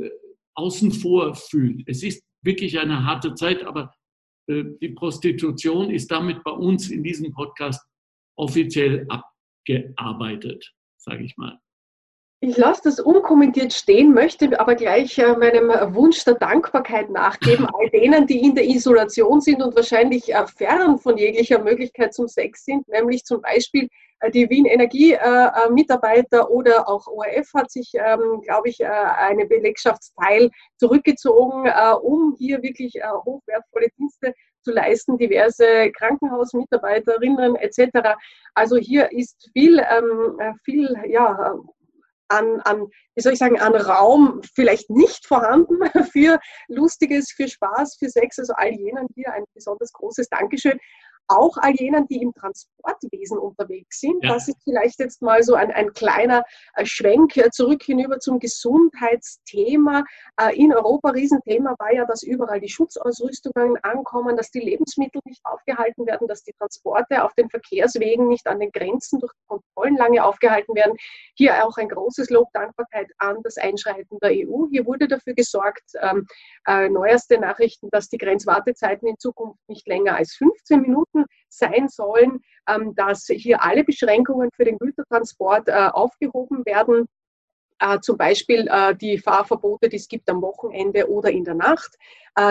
außen 0.55 0.91
vor 0.91 1.35
fühlt. 1.35 1.87
Es 1.87 2.03
ist 2.03 2.23
wirklich 2.43 2.79
eine 2.79 3.05
harte 3.05 3.33
Zeit, 3.35 3.63
aber 3.63 3.93
äh, 4.47 4.63
die 4.81 4.89
Prostitution 4.89 5.91
ist 5.91 6.11
damit 6.11 6.43
bei 6.43 6.51
uns 6.51 6.89
in 6.89 7.03
diesem 7.03 7.33
Podcast 7.33 7.83
offiziell 8.37 9.07
abgearbeitet, 9.09 10.73
sage 10.97 11.23
ich 11.23 11.35
mal. 11.37 11.59
Ich 12.41 12.57
lasse 12.57 12.81
das 12.83 12.99
unkommentiert 12.99 13.71
stehen, 13.71 14.13
möchte 14.13 14.59
aber 14.59 14.75
gleich 14.75 15.17
äh, 15.17 15.35
meinem 15.37 15.95
Wunsch 15.95 16.23
der 16.25 16.35
Dankbarkeit 16.35 17.09
nachgeben, 17.09 17.65
all 17.65 17.89
denen, 17.89 18.27
die 18.27 18.41
in 18.41 18.53
der 18.55 18.65
Isolation 18.65 19.39
sind 19.39 19.63
und 19.63 19.75
wahrscheinlich 19.75 20.33
äh, 20.33 20.45
fern 20.45 20.97
von 20.99 21.17
jeglicher 21.17 21.63
Möglichkeit 21.63 22.13
zum 22.13 22.27
Sex 22.27 22.65
sind, 22.65 22.87
nämlich 22.89 23.23
zum 23.23 23.41
Beispiel 23.41 23.87
äh, 24.19 24.29
die 24.29 24.49
Wien 24.49 24.65
Energie 24.65 25.17
Mitarbeiter 25.71 26.51
oder 26.51 26.89
auch 26.89 27.07
ORF 27.07 27.53
hat 27.55 27.71
sich, 27.71 27.91
ähm, 27.95 28.41
glaube 28.41 28.69
ich, 28.69 28.85
eine 28.85 29.45
Belegschaftsteil 29.45 30.51
zurückgezogen, 30.77 31.69
um 32.01 32.35
hier 32.37 32.61
wirklich 32.61 32.95
hochwertvolle 33.25 33.87
Dienste 33.97 34.33
zu 34.61 34.71
leisten, 34.71 35.17
diverse 35.17 35.91
Krankenhausmitarbeiterinnen 35.91 37.55
etc. 37.55 38.15
Also 38.53 38.77
hier 38.77 39.11
ist 39.11 39.49
viel, 39.53 39.79
ähm, 39.79 40.39
viel 40.63 40.95
ja, 41.07 41.55
an, 42.29 42.61
an, 42.61 42.87
wie 43.15 43.21
soll 43.21 43.33
ich 43.33 43.39
sagen, 43.39 43.59
an 43.59 43.75
Raum 43.75 44.41
vielleicht 44.53 44.89
nicht 44.89 45.25
vorhanden 45.25 45.77
für 46.11 46.39
Lustiges, 46.67 47.31
für 47.31 47.47
Spaß, 47.47 47.97
für 47.97 48.09
Sex. 48.09 48.39
Also 48.39 48.53
all 48.55 48.71
jenen 48.71 49.07
hier 49.13 49.31
ein 49.33 49.43
besonders 49.53 49.91
großes 49.93 50.29
Dankeschön 50.29 50.79
auch 51.27 51.57
all 51.57 51.73
jenen, 51.75 52.07
die 52.07 52.21
im 52.21 52.33
Transportwesen 52.33 53.37
unterwegs 53.37 53.99
sind. 53.99 54.23
Ja. 54.23 54.33
Das 54.33 54.47
ist 54.47 54.57
vielleicht 54.63 54.99
jetzt 54.99 55.21
mal 55.21 55.41
so 55.43 55.55
ein, 55.55 55.71
ein 55.71 55.93
kleiner 55.93 56.43
äh, 56.75 56.85
Schwenk 56.85 57.35
äh, 57.37 57.49
zurück 57.49 57.83
hinüber 57.83 58.19
zum 58.19 58.39
Gesundheitsthema. 58.39 60.03
Äh, 60.39 60.55
in 60.55 60.73
Europa 60.73 61.09
Riesenthema 61.09 61.75
war 61.79 61.93
ja, 61.93 62.05
dass 62.05 62.23
überall 62.23 62.59
die 62.59 62.69
Schutzausrüstungen 62.69 63.77
ankommen, 63.83 64.37
dass 64.37 64.51
die 64.51 64.59
Lebensmittel 64.59 65.21
nicht 65.25 65.41
aufgehalten 65.45 66.05
werden, 66.05 66.27
dass 66.27 66.43
die 66.43 66.53
Transporte 66.53 67.23
auf 67.23 67.33
den 67.33 67.49
Verkehrswegen 67.49 68.27
nicht 68.27 68.47
an 68.47 68.59
den 68.59 68.71
Grenzen 68.71 69.19
durch 69.19 69.33
Kontrollen 69.47 69.97
lange 69.97 70.23
aufgehalten 70.23 70.75
werden. 70.75 70.95
Hier 71.35 71.65
auch 71.65 71.77
ein 71.77 71.89
großes 71.89 72.29
Lob, 72.29 72.51
Dankbarkeit 72.53 73.09
an 73.17 73.37
das 73.43 73.57
Einschreiten 73.57 74.17
der 74.21 74.31
EU. 74.31 74.67
Hier 74.69 74.85
wurde 74.85 75.07
dafür 75.07 75.33
gesorgt, 75.33 75.83
ähm, 76.01 76.27
äh, 76.67 76.89
neueste 76.89 77.39
Nachrichten, 77.39 77.89
dass 77.91 78.09
die 78.09 78.17
Grenzwartezeiten 78.17 79.07
in 79.07 79.17
Zukunft 79.17 79.59
nicht 79.67 79.87
länger 79.87 80.15
als 80.15 80.33
15 80.35 80.81
Minuten 80.81 81.14
Minuten 81.14 81.14
sein 81.57 81.87
sollen, 81.87 82.41
ähm, 82.67 82.93
dass 82.95 83.25
hier 83.27 83.63
alle 83.63 83.83
Beschränkungen 83.83 84.49
für 84.55 84.65
den 84.65 84.77
Gütertransport 84.77 85.67
äh, 85.67 85.89
aufgehoben 85.91 86.65
werden. 86.65 87.07
Äh, 87.79 87.99
zum 87.99 88.17
Beispiel 88.17 88.67
äh, 88.69 88.95
die 88.95 89.17
Fahrverbote, 89.17 89.89
die 89.89 89.97
es 89.97 90.07
gibt 90.07 90.29
am 90.29 90.41
Wochenende 90.41 91.09
oder 91.09 91.29
in 91.31 91.43
der 91.43 91.55
Nacht, 91.55 91.97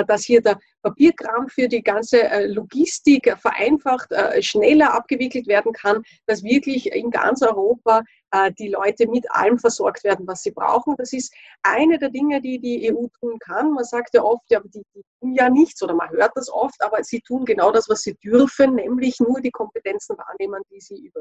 dass 0.06 0.24
hier 0.24 0.40
der 0.40 0.58
Papierkram 0.80 1.46
für 1.50 1.68
die 1.68 1.82
ganze 1.82 2.46
Logistik 2.46 3.37
vereinfacht, 3.38 4.08
schneller 4.40 4.94
abgewickelt 4.94 5.46
werden 5.46 5.74
kann, 5.74 6.02
dass 6.24 6.42
wirklich 6.42 6.90
in 6.90 7.10
ganz 7.10 7.42
Europa 7.42 8.02
äh, 8.34 8.52
die 8.58 8.68
Leute 8.68 9.06
mit 9.06 9.30
allem 9.30 9.58
versorgt 9.58 10.02
werden, 10.02 10.26
was 10.26 10.42
sie 10.42 10.50
brauchen. 10.50 10.96
Das 10.96 11.12
ist 11.12 11.32
eine 11.62 11.98
der 11.98 12.10
Dinge, 12.10 12.40
die 12.40 12.58
die 12.58 12.92
EU 12.92 13.06
tun 13.20 13.38
kann. 13.38 13.72
Man 13.72 13.84
sagt 13.84 14.14
ja 14.14 14.22
oft, 14.22 14.42
ja, 14.50 14.60
die, 14.60 14.82
die 14.94 15.02
tun 15.20 15.34
ja 15.34 15.48
nichts 15.48 15.80
oder 15.82 15.94
man 15.94 16.10
hört 16.10 16.32
das 16.34 16.50
oft, 16.50 16.82
aber 16.82 17.04
sie 17.04 17.20
tun 17.20 17.44
genau 17.44 17.70
das, 17.70 17.88
was 17.88 18.02
sie 18.02 18.14
dürfen, 18.16 18.74
nämlich 18.74 19.20
nur 19.20 19.40
die 19.40 19.52
Kompetenzen 19.52 20.16
wahrnehmen, 20.18 20.62
die 20.70 20.80
sie 20.80 21.12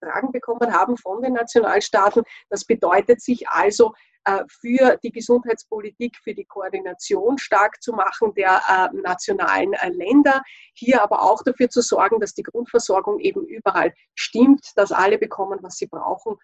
übertragen 0.00 0.32
bekommen 0.32 0.72
haben 0.72 0.96
von 0.96 1.22
den 1.22 1.34
Nationalstaaten. 1.34 2.22
Das 2.48 2.64
bedeutet 2.64 3.20
sich 3.20 3.48
also, 3.48 3.92
äh, 4.24 4.44
für 4.48 4.98
die 5.02 5.12
Gesundheitspolitik, 5.12 6.14
für 6.22 6.34
die 6.34 6.44
Koordination 6.44 7.38
stark 7.38 7.82
zu 7.82 7.92
machen 7.92 8.34
der 8.36 8.60
äh, 8.68 8.96
nationalen 8.96 9.72
äh, 9.72 9.88
Länder. 9.88 10.42
Hier 10.74 11.02
aber 11.02 11.22
auch 11.22 11.42
dafür 11.42 11.70
zu 11.70 11.80
sorgen, 11.80 12.20
dass 12.20 12.34
die 12.34 12.42
Grundversorgung 12.42 13.18
eben 13.20 13.46
überall 13.46 13.94
stimmt, 14.14 14.72
dass 14.76 14.92
alle 14.92 15.16
bekommen, 15.16 15.58
was 15.62 15.76
sie 15.76 15.86
brauchen. 15.86 16.36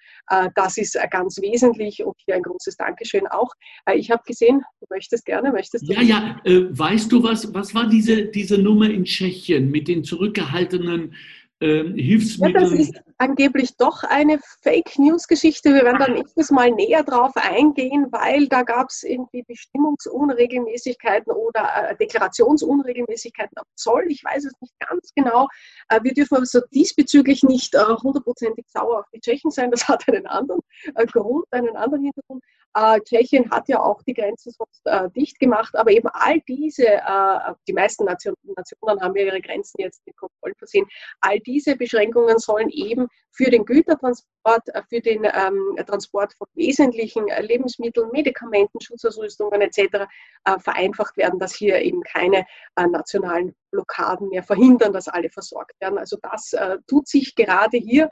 Das 0.55 0.77
ist 0.77 0.99
ganz 1.11 1.41
wesentlich 1.41 2.05
und 2.05 2.15
hier 2.25 2.35
ein 2.35 2.43
großes 2.43 2.77
Dankeschön 2.77 3.27
auch. 3.27 3.53
Ich 3.95 4.11
habe 4.11 4.23
gesehen, 4.27 4.63
du 4.81 4.87
möchtest 4.91 5.25
gerne, 5.25 5.53
möchtest 5.53 5.89
du? 5.89 5.93
Ja, 5.93 6.03
ja, 6.03 6.41
weißt 6.45 7.11
du 7.11 7.23
was, 7.23 7.53
was 7.55 7.75
war 7.75 7.89
diese, 7.89 8.27
diese 8.27 8.59
Nummer 8.59 8.91
in 8.91 9.05
Tschechien 9.05 9.71
mit 9.71 9.89
den 9.89 10.05
zurückgehaltenen 10.05 11.15
ähm, 11.61 11.95
Hilfsmitteln? 11.95 12.65
Ja, 12.65 12.71
das 12.71 12.79
ist 12.79 13.01
angeblich 13.19 13.77
doch 13.77 14.03
eine 14.03 14.39
Fake 14.63 14.99
News-Geschichte. 14.99 15.73
Wir 15.73 15.85
werden 15.85 15.99
dann 15.99 16.15
nächstes 16.15 16.51
Mal 16.51 16.71
näher 16.71 17.03
drauf 17.03 17.33
eingehen, 17.35 18.09
weil 18.11 18.47
da 18.49 18.63
gab 18.63 18.91
es 18.91 19.03
irgendwie 19.03 19.43
Bestimmungsunregelmäßigkeiten 19.43 21.33
oder 21.33 21.91
äh, 21.91 21.97
Deklarationsunregelmäßigkeiten 21.97 23.57
am 23.57 23.67
Zoll. 23.75 24.05
Ich 24.09 24.23
weiß 24.23 24.45
es 24.45 24.53
nicht 24.61 24.75
ganz 24.79 25.13
genau. 25.15 25.49
Äh, 25.89 26.01
wir 26.03 26.13
dürfen 26.13 26.37
also 26.37 26.61
diesbezüglich 26.73 27.43
nicht 27.43 27.75
äh, 27.75 27.79
hundertprozentig 27.79 28.67
sauer 28.69 29.01
auf 29.01 29.07
die 29.15 29.21
Tschechen 29.21 29.51
sein. 29.51 29.71
Das 29.71 29.89
hat 29.89 30.07
einen 30.09 30.27
anderen 30.27 30.61
äh, 30.95 31.07
Grund, 31.07 31.47
einen 31.51 31.77
anderen 31.77 32.05
Hintergrund. 32.05 32.43
Äh, 32.77 33.01
Tschechien 33.01 33.51
hat 33.51 33.69
ja 33.69 33.81
auch 33.81 34.03
die 34.03 34.13
Grenzen 34.13 34.53
sonst 34.53 34.83
äh, 34.85 35.09
dicht 35.17 35.39
gemacht, 35.39 35.75
aber 35.75 35.91
eben 35.93 36.09
all 36.13 36.41
diese, 36.47 36.87
äh, 36.87 37.55
die 37.67 37.73
meisten 37.73 38.05
Nation, 38.05 38.35
Nationen 38.55 39.01
haben 39.01 39.17
ja 39.17 39.25
ihre 39.25 39.41
Grenzen 39.41 39.81
jetzt 39.81 40.03
mit 40.05 40.15
Kontrollen 40.15 40.55
versehen, 40.59 40.87
all 41.23 41.41
diese 41.47 41.77
Beschränkungen 41.77 42.39
sollen 42.39 42.69
eben 42.71 43.09
für 43.31 43.51
den 43.51 43.65
Gütertransport, 43.65 44.63
für 44.89 45.01
den 45.01 45.25
ähm, 45.25 45.77
Transport 45.87 46.33
von 46.35 46.47
wesentlichen 46.55 47.27
Lebensmitteln, 47.41 48.11
Medikamenten, 48.13 48.81
Schutzausrüstungen 48.81 49.61
etc. 49.61 50.07
Äh, 50.45 50.59
vereinfacht 50.59 51.17
werden, 51.17 51.39
dass 51.39 51.55
hier 51.55 51.81
eben 51.81 52.03
keine 52.03 52.47
äh, 52.77 52.87
nationalen 52.87 53.55
Blockaden 53.71 54.29
mehr 54.31 54.43
verhindern, 54.43 54.93
dass 54.93 55.09
alle 55.09 55.31
versorgt 55.31 55.81
werden. 55.81 55.99
Also 55.99 56.17
das 56.23 56.53
äh, 56.53 56.79
tut 56.87 57.09
sich 57.09 57.35
gerade 57.35 57.77
hier. 57.77 58.09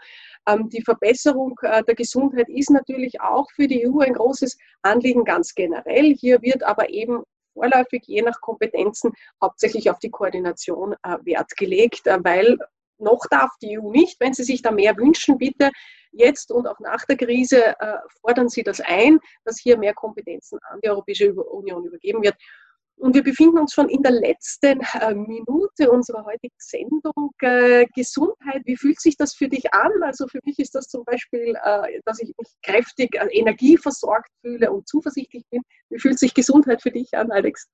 Ähm, 0.46 0.68
die 0.68 0.82
Verbesserung 0.82 1.58
äh, 1.62 1.82
der 1.84 1.94
Gesundheit 1.94 2.48
ist 2.48 2.70
natürlich 2.70 3.20
auch 3.20 3.50
für 3.50 3.66
die 3.66 3.88
EU 3.88 4.00
ein 4.00 4.14
großes 4.14 4.58
Anliegen 4.82 5.24
ganz 5.24 5.54
generell. 5.54 6.14
Hier 6.14 6.42
wird 6.42 6.62
aber 6.62 6.90
eben 6.90 7.22
vorläufig 7.54 8.02
je 8.06 8.22
nach 8.22 8.40
Kompetenzen 8.40 9.12
hauptsächlich 9.40 9.90
auf 9.90 9.98
die 9.98 10.10
Koordination 10.10 10.94
äh, 11.02 11.16
Wert 11.22 11.56
gelegt, 11.56 12.06
äh, 12.06 12.18
weil 12.22 12.58
noch 12.98 13.26
darf 13.30 13.50
die 13.62 13.78
EU 13.78 13.90
nicht, 13.90 14.20
wenn 14.20 14.34
Sie 14.34 14.44
sich 14.44 14.62
da 14.62 14.70
mehr 14.70 14.96
wünschen, 14.96 15.38
bitte 15.38 15.70
jetzt 16.12 16.52
und 16.52 16.66
auch 16.66 16.78
nach 16.80 17.04
der 17.06 17.16
Krise 17.16 17.74
äh, 17.78 17.96
fordern 18.20 18.48
Sie 18.48 18.62
das 18.62 18.80
ein, 18.80 19.18
dass 19.44 19.58
hier 19.58 19.76
mehr 19.78 19.94
Kompetenzen 19.94 20.58
an 20.70 20.80
die 20.82 20.88
Europäische 20.88 21.34
Union 21.34 21.84
übergeben 21.84 22.22
wird. 22.22 22.36
Und 22.96 23.14
wir 23.14 23.24
befinden 23.24 23.58
uns 23.58 23.72
schon 23.72 23.88
in 23.88 24.02
der 24.02 24.12
letzten 24.12 24.80
äh, 25.00 25.14
Minute 25.14 25.90
unserer 25.90 26.24
heutigen 26.24 26.54
Sendung. 26.58 27.32
Äh, 27.40 27.86
Gesundheit, 27.94 28.62
wie 28.66 28.76
fühlt 28.76 29.00
sich 29.00 29.16
das 29.16 29.34
für 29.34 29.48
dich 29.48 29.74
an? 29.74 29.90
Also 30.02 30.28
für 30.28 30.38
mich 30.44 30.58
ist 30.60 30.74
das 30.74 30.86
zum 30.86 31.04
Beispiel, 31.04 31.56
äh, 31.64 32.00
dass 32.04 32.20
ich 32.20 32.32
mich 32.38 32.48
kräftig 32.62 33.20
an 33.20 33.28
Energie 33.30 33.76
versorgt 33.76 34.30
fühle 34.42 34.70
und 34.70 34.86
zuversichtlich 34.86 35.42
bin. 35.50 35.62
Wie 35.90 35.98
fühlt 35.98 36.18
sich 36.18 36.34
Gesundheit 36.34 36.82
für 36.82 36.92
dich 36.92 37.12
an, 37.14 37.32
Alex? 37.32 37.68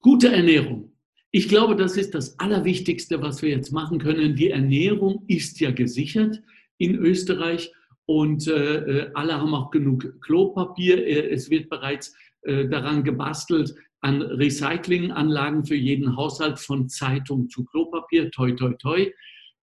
Gute 0.00 0.32
Ernährung. 0.32 0.93
Ich 1.36 1.48
glaube, 1.48 1.74
das 1.74 1.96
ist 1.96 2.14
das 2.14 2.38
Allerwichtigste, 2.38 3.20
was 3.20 3.42
wir 3.42 3.48
jetzt 3.48 3.72
machen 3.72 3.98
können. 3.98 4.36
Die 4.36 4.50
Ernährung 4.50 5.24
ist 5.26 5.58
ja 5.58 5.72
gesichert 5.72 6.40
in 6.78 6.94
Österreich 6.94 7.72
und 8.06 8.46
äh, 8.46 9.10
alle 9.14 9.40
haben 9.40 9.52
auch 9.52 9.72
genug 9.72 10.20
Klopapier. 10.20 11.04
Es 11.32 11.50
wird 11.50 11.68
bereits 11.70 12.14
äh, 12.42 12.68
daran 12.68 13.02
gebastelt, 13.02 13.74
an 14.00 14.22
Recyclinganlagen 14.22 15.64
für 15.64 15.74
jeden 15.74 16.16
Haushalt 16.16 16.60
von 16.60 16.88
Zeitung 16.88 17.48
zu 17.48 17.64
Klopapier. 17.64 18.30
Toi, 18.30 18.52
toi, 18.52 18.72
toi. 18.74 19.10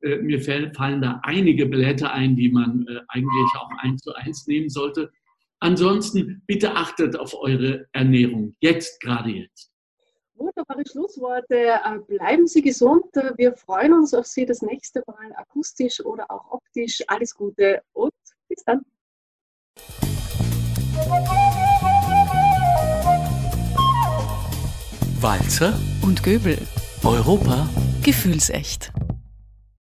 Äh, 0.01 0.17
mir 0.17 0.41
fallen 0.41 1.01
da 1.01 1.21
einige 1.23 1.67
Blätter 1.67 2.11
ein, 2.11 2.35
die 2.35 2.49
man 2.49 2.85
äh, 2.89 2.99
eigentlich 3.07 3.51
auch 3.55 3.69
eins 3.77 4.01
zu 4.01 4.13
eins 4.15 4.45
nehmen 4.45 4.67
sollte. 4.67 5.09
Ansonsten 5.61 6.43
bitte 6.47 6.75
achtet 6.75 7.15
auf 7.15 7.33
eure 7.33 7.87
Ernährung, 7.93 8.57
jetzt, 8.59 8.99
gerade 8.99 9.29
jetzt. 9.29 9.70
Wunderbare 10.41 10.83
Schlussworte. 10.89 11.55
Äh, 11.55 11.99
bleiben 12.07 12.47
Sie 12.47 12.63
gesund. 12.63 13.05
Wir 13.35 13.53
freuen 13.53 13.93
uns 13.93 14.13
auf 14.13 14.25
Sie 14.25 14.45
das 14.45 14.63
nächste 14.63 15.03
Mal, 15.05 15.31
akustisch 15.35 16.03
oder 16.03 16.29
auch 16.31 16.51
optisch. 16.51 17.03
Alles 17.07 17.35
Gute 17.35 17.83
und 17.93 18.13
bis 18.47 18.63
dann. 18.63 18.81
Walzer 25.19 25.79
und 26.01 26.23
Göbel. 26.23 26.57
Europa 27.03 27.69
gefühlsecht. 28.03 28.91